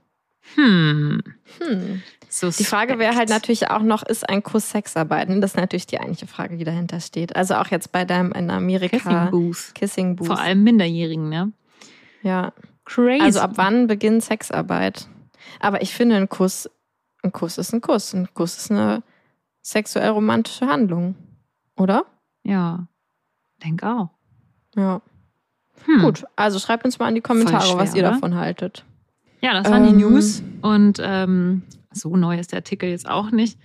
[0.55, 1.22] Hm.
[1.59, 2.03] Hm.
[2.28, 5.28] So Die Frage wäre halt natürlich auch noch, ist ein Kuss Sexarbeit?
[5.28, 7.36] Das ist natürlich die eigentliche Frage, die dahinter steht.
[7.36, 9.74] Also auch jetzt bei deinem in Amerika Kissing Booth.
[9.74, 10.26] Kissing Booth.
[10.26, 11.53] Vor allem Minderjährigen, ne?
[12.22, 12.53] Ja.
[12.84, 13.22] Crazy.
[13.22, 15.09] Also ab wann beginnt Sexarbeit?
[15.61, 16.68] Aber ich finde, ein Kuss,
[17.22, 18.12] ein Kuss ist ein Kuss.
[18.12, 19.03] Ein Kuss ist eine
[19.62, 21.14] sexuell romantische Handlung.
[21.76, 22.05] Oder?
[22.42, 22.86] Ja,
[23.64, 24.11] denk auch.
[24.76, 25.01] Ja.
[25.86, 26.01] Hm.
[26.01, 28.12] Gut, also schreibt uns mal in die Kommentare, schwer, was ihr oder?
[28.12, 28.84] davon haltet.
[29.45, 30.42] Ja, das waren die Ähm, News.
[30.62, 33.59] Und ähm, so neu ist der Artikel jetzt auch nicht.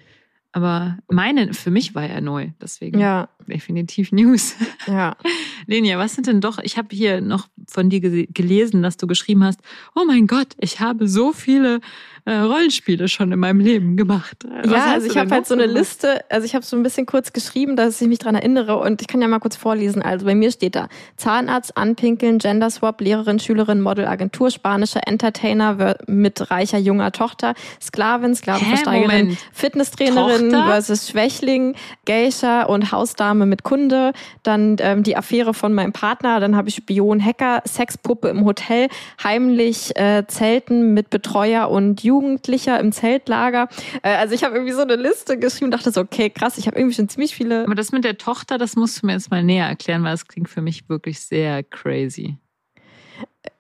[0.52, 2.50] Aber meine, für mich war er neu.
[2.62, 4.56] Deswegen Ja, definitiv News.
[4.88, 5.16] ja.
[5.68, 9.44] Lenia, was sind denn doch, ich habe hier noch von dir gelesen, dass du geschrieben
[9.44, 9.60] hast,
[9.96, 11.82] oh mein Gott, ich habe so viele
[12.30, 14.38] äh, Rollenspiele schon in meinem Leben gemacht.
[14.64, 15.80] Was ja, also ich habe halt so eine gemacht?
[15.80, 19.02] Liste, also ich habe so ein bisschen kurz geschrieben, dass ich mich dran erinnere und
[19.02, 20.02] ich kann ja mal kurz vorlesen.
[20.02, 26.52] Also bei mir steht da Zahnarzt, Anpinkeln, Genderswap, Lehrerin, Schülerin, Model, Agentur, spanischer Entertainer mit
[26.52, 29.38] reicher junger Tochter, Sklavin, Sklavenversteigerin.
[29.52, 30.66] Fitnesstrainerin Tochter?
[30.66, 31.76] versus Schwächling,
[32.06, 34.14] Geisha und Hausdame mit Kunde,
[34.44, 38.88] dann ähm, die Affäre von meinem Partner, dann habe ich Spion, Hacker, Sexpuppe im Hotel,
[39.24, 43.70] heimlich äh, Zelten mit Betreuer und Jugendlicher im Zeltlager.
[44.04, 46.78] Äh, also ich habe irgendwie so eine Liste geschrieben, dachte so, okay, krass, ich habe
[46.78, 47.64] irgendwie schon ziemlich viele.
[47.64, 50.28] Aber das mit der Tochter, das musst du mir jetzt mal näher erklären, weil das
[50.28, 52.38] klingt für mich wirklich sehr crazy.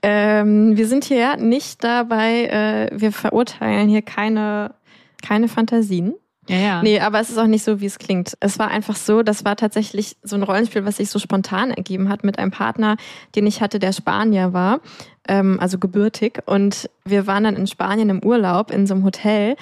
[0.03, 2.45] Ähm, wir sind hier nicht dabei,
[2.91, 4.75] äh, wir verurteilen hier keine,
[5.21, 6.15] keine Fantasien.
[6.49, 6.83] Ja, ja.
[6.83, 8.35] Nee, aber es ist auch nicht so, wie es klingt.
[8.39, 12.09] Es war einfach so, das war tatsächlich so ein Rollenspiel, was sich so spontan ergeben
[12.09, 12.97] hat mit einem Partner,
[13.35, 14.81] den ich hatte, der Spanier war,
[15.29, 16.41] ähm, also gebürtig.
[16.45, 19.55] Und wir waren dann in Spanien im Urlaub in so einem Hotel.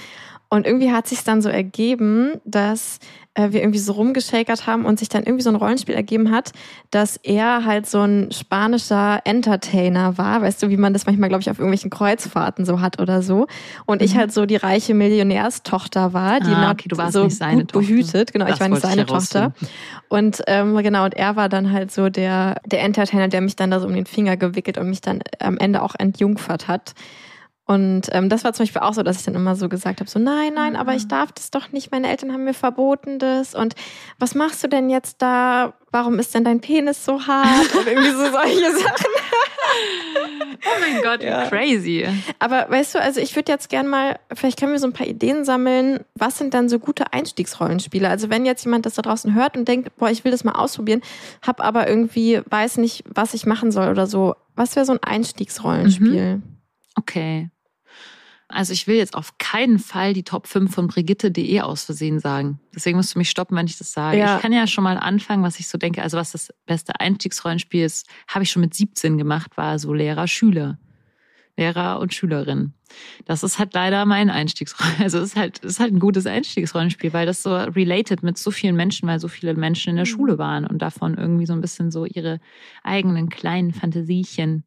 [0.50, 3.00] Und irgendwie hat sich dann so ergeben, dass
[3.38, 6.52] äh, wir irgendwie so rumgeschakert haben und sich dann irgendwie so ein Rollenspiel ergeben hat,
[6.92, 11.42] dass er halt so ein spanischer Entertainer war, weißt du, wie man das manchmal, glaube
[11.42, 13.48] ich, auf irgendwelchen Kreuzfahrten so hat oder so.
[13.86, 16.54] Und ich halt so die reiche Millionärstochter war, die Mhm.
[16.58, 17.88] Ah, okay, du warst so nicht seine gut Tochter.
[17.88, 18.34] behütet.
[18.34, 19.54] Genau, Das ich war nicht seine Tochter.
[20.10, 23.70] Und ähm, genau, und er war dann halt so der, der Entertainer, der mich dann
[23.70, 26.94] da so um den Finger gewickelt und mich dann am Ende auch entjungfert hat.
[27.70, 30.10] Und ähm, das war zum Beispiel auch so, dass ich dann immer so gesagt habe,
[30.10, 31.92] so nein, nein, aber ich darf das doch nicht.
[31.92, 33.54] Meine Eltern haben mir verboten das.
[33.56, 33.76] Und
[34.20, 35.74] was machst du denn jetzt da?
[35.92, 37.76] Warum ist denn dein Penis so hart?
[37.76, 39.06] Und irgendwie so solche Sachen.
[40.66, 41.50] Oh mein Gott, Ja.
[41.50, 42.08] crazy.
[42.40, 45.08] Aber weißt du, also ich würde jetzt gern mal, vielleicht können wir so ein paar
[45.08, 46.00] Ideen sammeln.
[46.16, 48.08] Was sind dann so gute Einstiegsrollenspiele?
[48.08, 50.54] Also wenn jetzt jemand das da draußen hört und denkt, boah, ich will das mal
[50.54, 51.02] ausprobieren,
[51.46, 54.36] hab aber irgendwie weiß nicht, was ich machen soll oder so.
[54.56, 56.42] Was wäre so ein Einstiegsrollenspiel?
[56.96, 57.50] Okay.
[58.50, 62.60] Also ich will jetzt auf keinen Fall die Top 5 von Brigitte.de aus Versehen sagen.
[62.74, 64.18] Deswegen musst du mich stoppen, wenn ich das sage.
[64.18, 64.38] Ja.
[64.38, 66.02] Ich kann ja schon mal anfangen, was ich so denke.
[66.02, 70.80] Also was das beste Einstiegsrollenspiel ist, habe ich schon mit 17 gemacht, war so Lehrer-Schüler.
[71.58, 72.74] Lehrer und Schülerin.
[73.26, 75.04] Das ist halt leider mein Einstiegsrollenspiel.
[75.04, 78.52] Also es ist halt, ist halt ein gutes Einstiegsrollenspiel, weil das so related mit so
[78.52, 80.10] vielen Menschen, weil so viele Menschen in der Mhm.
[80.10, 82.40] Schule waren und davon irgendwie so ein bisschen so ihre
[82.84, 84.64] eigenen kleinen Fantasiechen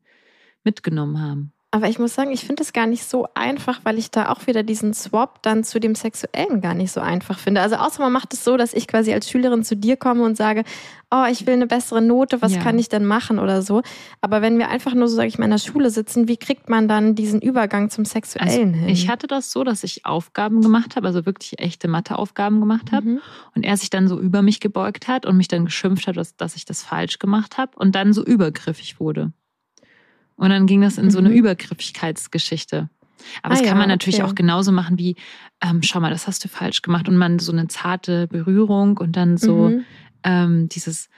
[0.64, 1.52] mitgenommen haben.
[1.72, 4.48] Aber ich muss sagen, ich finde es gar nicht so einfach, weil ich da auch
[4.48, 7.60] wieder diesen Swap dann zu dem Sexuellen gar nicht so einfach finde.
[7.60, 10.36] Also außer man macht es so, dass ich quasi als Schülerin zu dir komme und
[10.36, 10.64] sage,
[11.12, 12.60] oh, ich will eine bessere Note, was Ja.
[12.60, 13.82] kann ich denn machen oder so.
[14.20, 16.68] Aber wenn wir einfach nur so, sage ich mal, in der Schule sitzen, wie kriegt
[16.68, 18.88] man dann diesen Übergang zum Sexuellen hin?
[18.88, 22.90] Also Ich hatte das so, dass ich Aufgaben gemacht habe, also wirklich echte Matheaufgaben gemacht
[22.90, 23.06] habe.
[23.06, 23.20] Mhm.
[23.54, 26.36] Und er sich dann so über mich gebeugt hat und mich dann geschimpft hat, dass,
[26.36, 29.32] dass ich das falsch gemacht habe und dann so übergriffig wurde.
[30.40, 31.36] Und dann ging das in so eine Mhm.
[31.36, 32.88] Übergriffigkeitsgeschichte.
[33.42, 34.30] Aber Ah das kann ja, man natürlich okay.
[34.30, 35.16] auch genauso machen wie,
[35.62, 37.08] ähm, schau mal, das hast du falsch gemacht.
[37.08, 39.84] Und man so eine zarte Berührung und dann so Mhm.
[40.24, 41.10] ähm, dieses,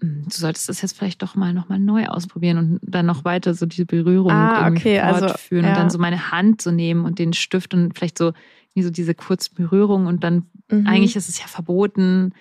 [0.00, 3.52] hm, du solltest das jetzt vielleicht doch mal nochmal neu ausprobieren und dann noch weiter
[3.54, 5.70] so diese Berührung Ah, irgendwie okay, also, fortführen ja.
[5.72, 8.32] und dann so meine Hand so nehmen und den Stift und vielleicht so,
[8.74, 10.86] wie so diese kurze Berührung und dann Mhm.
[10.86, 12.32] eigentlich ist es ja verboten,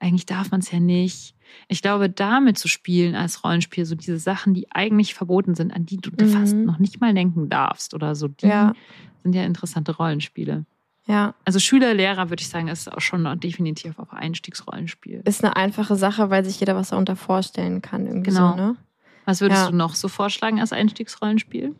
[0.00, 1.35] eigentlich darf man es ja nicht.
[1.68, 5.86] Ich glaube, damit zu spielen als Rollenspiel, so diese Sachen, die eigentlich verboten sind, an
[5.86, 6.28] die du Mhm.
[6.28, 8.74] fast noch nicht mal denken darfst oder so, die Ja.
[9.22, 10.64] sind ja interessante Rollenspiele.
[11.08, 15.22] Ja, Also Schüler, Lehrer, würde ich sagen, ist auch schon definitiv auch Einstiegsrollenspiel.
[15.24, 18.06] ist eine einfache Sache, weil sich jeder was darunter vorstellen kann.
[18.06, 18.50] Irgendwie Genau.
[18.50, 18.76] so, ne?
[19.24, 19.70] Was würdest Ja.
[19.70, 21.74] du noch so vorschlagen als Einstiegsrollenspiel?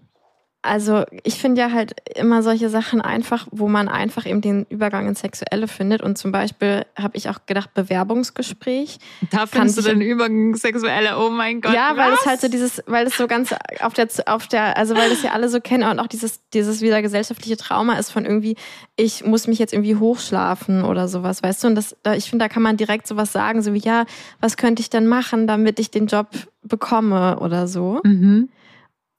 [0.62, 5.06] Also ich finde ja halt immer solche Sachen einfach, wo man einfach eben den Übergang
[5.06, 6.02] ins Sexuelle findet.
[6.02, 8.98] Und zum Beispiel habe ich auch gedacht, Bewerbungsgespräch.
[9.30, 11.72] Da findest du den Übergang sexuelle, oh mein Gott.
[11.72, 12.20] ja, weil was?
[12.20, 15.22] es halt so dieses, weil es so ganz auf der, auf der, also weil das
[15.22, 18.56] ja alle so kennen und auch dieses, dieses wieder gesellschaftliche Trauma ist von irgendwie,
[18.96, 21.68] ich muss mich jetzt irgendwie hochschlafen oder sowas, weißt du?
[21.68, 24.04] Und das, da, ich finde, da kann man direkt sowas sagen, so wie, ja,
[24.40, 26.28] was könnte ich denn machen, damit ich den Job
[26.62, 28.00] bekomme oder so.
[28.02, 28.48] Mhm.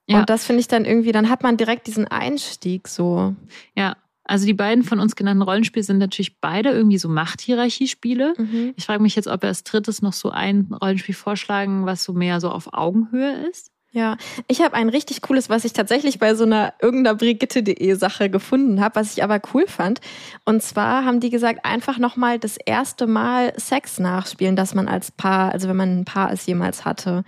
[0.08, 0.20] Ja.
[0.20, 3.34] Und das finde ich dann irgendwie, dann hat man direkt diesen Einstieg so.
[3.76, 8.34] Ja, also die beiden von uns genannten Rollenspiele sind natürlich beide irgendwie so Machthierarchiespiele.
[8.36, 8.74] Mhm.
[8.76, 12.12] Ich frage mich jetzt, ob wir als drittes noch so ein Rollenspiel vorschlagen, was so
[12.12, 13.70] mehr so auf Augenhöhe ist.
[13.90, 14.18] Ja,
[14.48, 18.82] ich habe ein richtig cooles, was ich tatsächlich bei so einer irgendeiner Brigitte.de Sache gefunden
[18.82, 20.02] habe, was ich aber cool fand.
[20.44, 25.10] Und zwar haben die gesagt, einfach nochmal das erste Mal Sex nachspielen, das man als
[25.10, 27.24] Paar, also wenn man ein Paar es jemals hatte.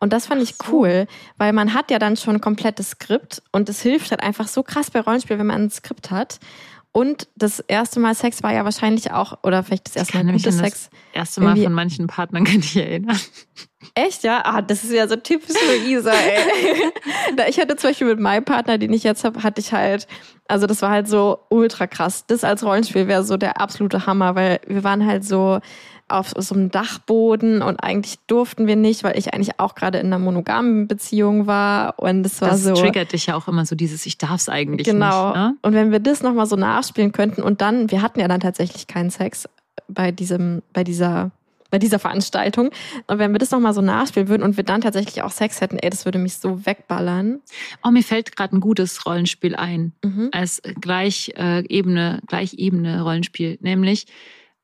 [0.00, 0.72] Und das fand ich Ach so.
[0.72, 1.06] cool,
[1.38, 4.64] weil man hat ja dann schon ein komplettes Skript und es hilft halt einfach so
[4.64, 6.40] krass bei Rollenspiel, wenn man ein Skript hat.
[6.92, 10.46] Und das erste Mal Sex war ja wahrscheinlich auch, oder vielleicht das erste Mal gutes
[10.46, 10.90] an das Sex.
[11.12, 13.18] Erste Mal von manchen Partnern kann ich erinnern.
[13.94, 14.42] Echt, ja?
[14.44, 16.92] Ah, das ist ja so typisch Luisa, ey.
[17.48, 20.06] Ich hatte zum Beispiel mit meinem Partner, den ich jetzt habe, hatte ich halt,
[20.48, 22.26] also das war halt so ultra krass.
[22.26, 25.60] Das als Rollenspiel wäre so der absolute Hammer, weil wir waren halt so
[26.10, 30.06] auf so einem Dachboden und eigentlich durften wir nicht, weil ich eigentlich auch gerade in
[30.06, 32.74] einer monogamen Beziehung war und es war Das so.
[32.74, 35.28] triggert dich ja auch immer so dieses, ich darf es eigentlich Genau.
[35.28, 35.36] nicht.
[35.36, 35.56] Ne?
[35.62, 38.86] Und wenn wir das nochmal so nachspielen könnten und dann, wir hatten ja dann tatsächlich
[38.86, 39.48] keinen Sex
[39.88, 41.30] bei diesem, bei dieser,
[41.70, 42.70] bei dieser Veranstaltung.
[43.06, 45.78] Und wenn wir das nochmal so nachspielen würden und wir dann tatsächlich auch Sex hätten,
[45.78, 47.40] ey, das würde mich so wegballern.
[47.84, 49.92] Oh, mir fällt gerade ein gutes Rollenspiel ein.
[50.04, 50.30] Mhm.
[50.32, 54.06] als gleich äh, Ebene, Gleichebene Rollenspiel, nämlich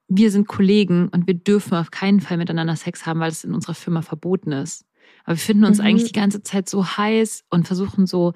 [0.08, 3.54] wir sind Kollegen und wir dürfen auf keinen Fall miteinander Sex haben, weil es in
[3.54, 4.84] unserer Firma verboten ist.
[5.24, 5.84] Aber wir finden uns Mhm.
[5.84, 8.32] eigentlich die ganze Zeit so heiß und versuchen so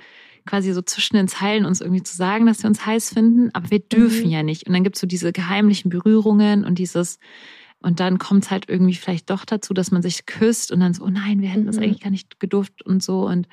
[0.46, 3.70] quasi so zwischen den Zeilen uns irgendwie zu sagen, dass wir uns heiß finden, aber
[3.70, 4.32] wir dürfen Mhm.
[4.32, 4.66] ja nicht.
[4.66, 7.18] Und dann gibt's so diese geheimlichen Berührungen und dieses
[7.82, 11.04] und dann kommt's halt irgendwie vielleicht doch dazu, dass man sich küsst und dann so,
[11.04, 11.82] oh nein, wir hätten das Mhm.
[11.84, 13.46] eigentlich gar nicht gedurft und so und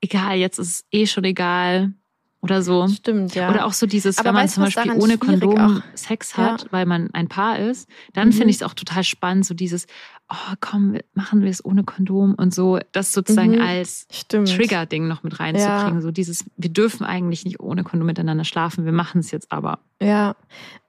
[0.00, 1.92] egal, jetzt ist es eh schon egal
[2.40, 2.86] oder so.
[2.88, 3.50] Stimmt, ja.
[3.50, 6.52] Oder auch so dieses, Aber wenn man zum Beispiel ohne Kondom auch- Sex Ja.
[6.52, 8.32] hat, weil man ein Paar ist, dann Mhm.
[8.32, 9.86] finde ich es auch total spannend, so dieses,
[10.30, 13.62] oh komm, machen wir es ohne Kondom und so, das sozusagen Mhm.
[13.62, 14.06] als.
[14.28, 16.02] Trigger-Ding noch mit reinzukriegen.
[16.02, 19.78] So dieses, wir dürfen eigentlich nicht ohne Kondom miteinander schlafen, wir machen es jetzt aber.
[20.00, 20.36] Ja,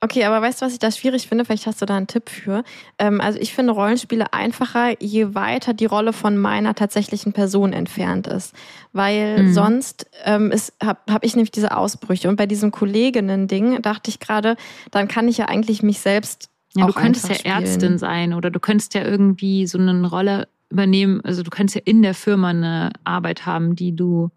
[0.01, 1.45] okay, aber weißt du, was ich da schwierig finde?
[1.45, 2.63] Vielleicht hast du da einen Tipp für.
[2.99, 8.27] Ähm, also ich finde Rollenspiele einfacher, je weiter die Rolle von meiner tatsächlichen Person entfernt
[8.27, 8.53] ist.
[8.93, 9.53] Weil Mhm.
[9.53, 12.27] sonst ähm, habe hab ich nämlich diese Ausbrüche.
[12.29, 14.57] Und bei diesem Kolleginnen-Ding dachte ich gerade,
[14.91, 17.55] dann kann ich ja eigentlich mich selbst Ja, du könntest ja spielen.
[17.55, 21.81] Ärztin sein oder du könntest ja irgendwie so eine Rolle übernehmen, also du könntest ja
[21.85, 24.29] in der Firma eine Arbeit haben, die du,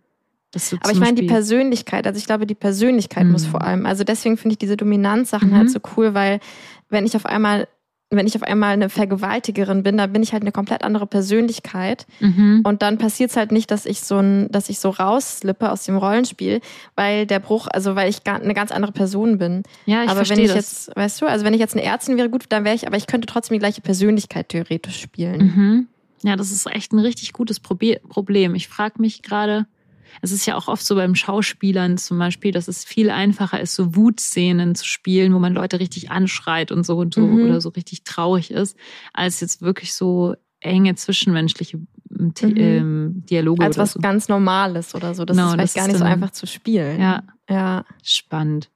[0.51, 3.33] dass du Aber ich meine, die Persönlichkeit, also ich glaube, die Persönlichkeit Mhm.
[3.33, 5.55] muss vor allem, also deswegen finde ich diese Dominanzsachen Mhm.
[5.57, 6.41] halt so cool, weil
[6.89, 7.68] wenn ich auf einmal,
[8.16, 12.06] wenn ich auf einmal eine Vergewaltigerin bin, dann bin ich halt eine komplett andere Persönlichkeit.
[12.20, 12.60] Mhm.
[12.64, 15.84] Und dann passiert es halt nicht, dass ich so ein, dass ich so rausslippe aus
[15.84, 16.60] dem Rollenspiel,
[16.94, 19.62] weil der Bruch, also weil ich eine ganz andere Person bin.
[19.86, 20.86] Ja, ich aber wenn verstehe ich das.
[20.86, 22.96] jetzt, weißt du, also wenn ich jetzt eine Ärztin wäre, gut, dann wäre ich, aber
[22.96, 25.40] ich könnte trotzdem die gleiche Persönlichkeit theoretisch spielen.
[25.40, 25.86] Mhm.
[26.24, 28.54] Ja, das ist echt ein richtig gutes Probi- Problem.
[28.54, 29.66] Ich frage mich gerade,
[30.20, 33.74] es ist ja auch oft so beim Schauspielern zum Beispiel, dass es viel einfacher ist,
[33.74, 37.44] so Wutszenen zu spielen, wo man Leute richtig anschreit und so und so Mhm.
[37.46, 38.76] oder so richtig traurig ist,
[39.12, 41.78] als jetzt wirklich so enge zwischenmenschliche
[42.10, 42.56] The- Mhm.
[42.58, 44.00] ähm, Dialoge Als was so.
[44.00, 45.24] ganz Normales oder so.
[45.24, 47.00] Das Genau, ist vielleicht das gar nicht so einfach zu spielen.
[47.00, 47.84] Ja, Ja.
[48.04, 48.70] spannend.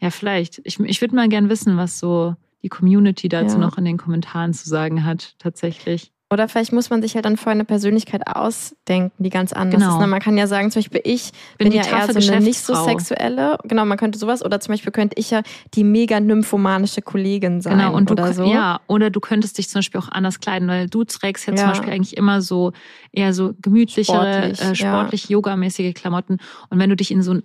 [0.00, 0.60] Ja, vielleicht.
[0.64, 3.60] Ich, ich würde mal gern wissen, was so die Community dazu Ja.
[3.60, 6.12] noch in den Kommentaren zu sagen hat, tatsächlich.
[6.30, 9.94] Oder vielleicht muss man sich halt dann vorher eine Persönlichkeit ausdenken, die ganz anders Genau.
[9.94, 10.00] ist.
[10.00, 10.06] Ne?
[10.06, 12.74] Man kann ja sagen, zum Beispiel ich Bin bin, ja eher so eine nicht so
[12.74, 13.56] sexuelle.
[13.64, 14.44] Genau, man könnte sowas.
[14.44, 15.40] Oder zum Beispiel könnte ich ja
[15.72, 18.44] die mega nymphomanische Kollegin sein Genau, und du, oder so.
[18.44, 21.60] ja, oder du könntest dich zum Beispiel auch anders kleiden, weil du trägst ja, zum
[21.64, 21.68] Ja.
[21.68, 22.72] Beispiel eigentlich immer so
[23.10, 26.38] eher so gemütlichere, Sportlich, äh, sportlich yogamäßige Klamotten.
[26.68, 27.42] Und wenn du dich in so ein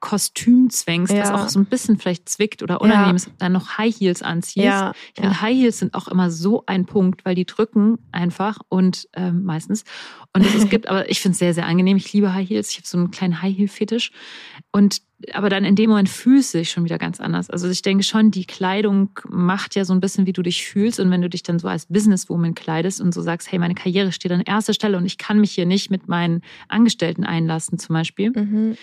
[0.00, 1.34] Kostüm zwängst, was Ja.
[1.44, 4.64] auch so ein bisschen vielleicht zwickt oder unangenehm ist, dann noch High Heels anziehst.
[4.64, 5.40] Ja, Ich finde, ja.
[5.40, 9.84] High Heels sind auch immer so ein Punkt, weil die drücken einfach und ähm, meistens.
[10.34, 11.96] Und es, es gibt, aber ich finde es sehr, sehr angenehm.
[11.96, 12.70] Ich liebe High Heels.
[12.70, 14.12] Ich habe so einen kleinen High Heel Fetisch.
[14.70, 17.50] Und aber dann in dem Moment fühlst du dich schon wieder ganz anders.
[17.50, 21.00] Also ich denke schon, die Kleidung macht ja so ein bisschen, wie du dich fühlst.
[21.00, 24.12] Und wenn du dich dann so als Businesswoman kleidest und so sagst, hey, meine Karriere
[24.12, 27.94] steht an erster Stelle und ich kann mich hier nicht mit meinen Angestellten einlassen, zum
[27.94, 28.30] Beispiel.
[28.30, 28.76] Mhm.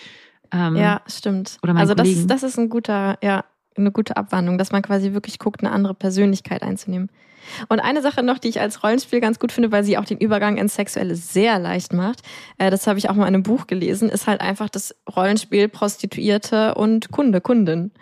[0.52, 1.58] Ähm, Ja, stimmt.
[1.62, 3.44] Oder also das, das ist ein guter, ja,
[3.76, 7.10] eine gute Abwandlung, dass man quasi wirklich guckt, eine andere Persönlichkeit einzunehmen.
[7.68, 10.18] Und eine Sache noch, die ich als Rollenspiel ganz gut finde, weil sie auch den
[10.18, 12.22] Übergang ins Sexuelle sehr leicht macht,
[12.58, 15.68] äh, das habe ich auch mal in einem Buch gelesen, ist halt einfach das Rollenspiel
[15.68, 17.92] Prostituierte und Kunde, Kundin.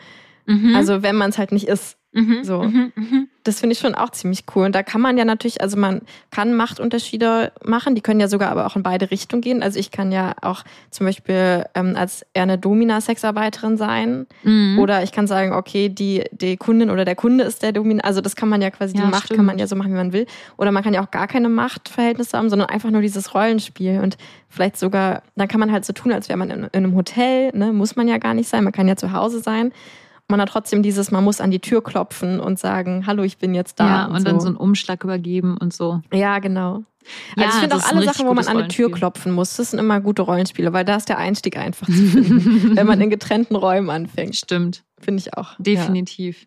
[0.47, 0.75] Mhm.
[0.75, 1.97] Also wenn man es halt nicht ist.
[2.15, 2.45] Mhm.
[2.45, 2.63] so.
[2.63, 2.93] Mhm.
[2.95, 3.29] Mhm.
[3.43, 4.65] Das finde ich schon auch ziemlich cool.
[4.65, 6.01] Und da kann man ja natürlich, also man
[6.31, 9.63] kann Machtunterschiede machen, die können ja sogar aber auch in beide Richtungen gehen.
[9.63, 14.27] Also ich kann ja auch zum Beispiel ähm, als eher eine Domina-Sexarbeiterin sein.
[14.79, 18.03] Oder ich kann sagen, okay, die, die Kundin oder der Kunde ist der Domina.
[18.05, 19.37] Also das kann man ja quasi, Ja, die Macht stimmt.
[19.39, 20.27] kann man ja so machen, wie man will.
[20.57, 24.01] Oder man kann ja auch gar keine Machtverhältnisse haben, sondern einfach nur dieses Rollenspiel.
[24.01, 24.17] Und
[24.49, 27.51] vielleicht sogar, dann kann man halt so tun, als wäre man in, in einem Hotel,
[27.55, 27.73] ne?
[27.73, 28.65] Muss man ja gar nicht sein.
[28.65, 29.73] Man kann ja zu Hause sein.
[30.29, 33.55] Man hat trotzdem dieses, man muss an die Tür klopfen und sagen, hallo, ich bin
[33.55, 33.87] jetzt da.
[33.87, 36.01] ja, und dann so einen Umschlag übergeben und so.
[36.13, 36.83] Ja, genau.
[37.37, 39.71] Ja, also ich finde auch alle Sachen, wo man an die Tür klopfen muss, das
[39.73, 43.11] sind immer gute Rollenspiele, weil da ist der Einstieg einfach zu finden, wenn man in
[43.11, 44.35] getrennten Räumen anfängt.
[44.37, 45.55] Stimmt, Finde ich auch.
[45.59, 46.47] definitiv.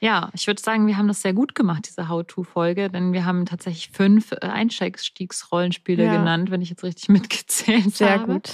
[0.00, 0.30] Ja.
[0.34, 3.90] ich würde sagen, wir haben das sehr gut gemacht, diese How-To-Folge, denn wir haben tatsächlich
[3.92, 6.16] fünf äh, Einstiegsrollenspiele Ja.
[6.18, 8.32] genannt, wenn ich jetzt richtig mitgezählt Ja, sehr habe.
[8.34, 8.50] gut.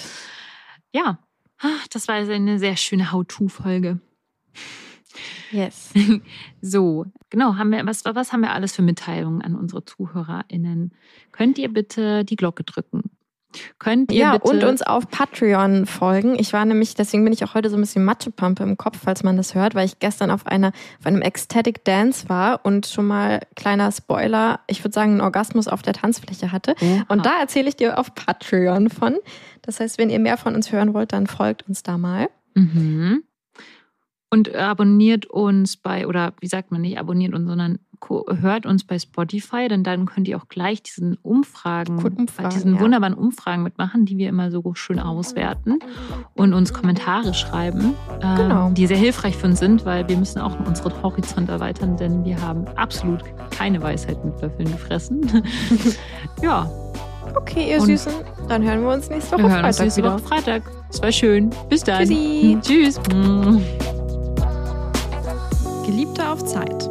[0.93, 1.19] Ja,
[1.65, 4.01] Ah, das war also eine sehr schöne How-To-Folge.
[5.51, 5.93] Yes.
[6.65, 10.93] So, genau, haben wir, was, was haben wir alles für Mitteilungen an unsere ZuhörerInnen?
[11.33, 13.11] Könnt ihr bitte die Glocke drücken?
[13.79, 14.49] Könnt ihr Ja, bitte.
[14.49, 16.39] und uns auf Patreon folgen.
[16.39, 19.23] Ich war nämlich, deswegen bin ich auch heute so ein bisschen Matschepampe im Kopf, falls
[19.25, 20.69] man das hört, weil ich gestern auf, einer,
[21.01, 25.69] auf einem Ecstatic Dance war und schon mal kleiner Spoiler, ich würde sagen, einen Orgasmus
[25.69, 26.75] auf der Tanzfläche hatte.
[26.81, 27.05] Oha.
[27.09, 29.17] Und da erzähle ich dir auf Patreon von.
[29.63, 32.29] Das heißt, wenn ihr mehr von uns hören wollt, dann folgt uns da mal.
[32.55, 33.25] Mhm.
[34.33, 37.79] Und abonniert uns bei, oder wie sagt man nicht, abonniert uns, sondern
[38.41, 42.81] hört uns bei Spotify, denn dann könnt ihr auch gleich diesen Umfragen, Umfragen, diesen ja.
[42.81, 45.81] wunderbaren Umfragen mitmachen, die wir immer so schön auswerten
[46.33, 48.71] und uns Kommentare schreiben, ähm, Genau.
[48.71, 52.41] die sehr hilfreich für uns sind, weil wir müssen auch unseren Horizont erweitern, denn wir
[52.41, 55.45] haben absolut keine Weisheit mit Löffeln gefressen.
[56.43, 56.71] ja,
[57.35, 58.13] Okay, ihr Und- Süßen,
[58.49, 60.15] dann hören wir uns nächste Woche wir hören uns Freitag nächste wieder.
[60.15, 60.63] Woche Freitag.
[60.91, 61.51] Es war schön.
[61.69, 62.01] Bis dann.
[62.01, 62.59] Tschüssi.
[62.63, 63.01] Tschüss.
[65.85, 66.89] Geliebte auf Zeit.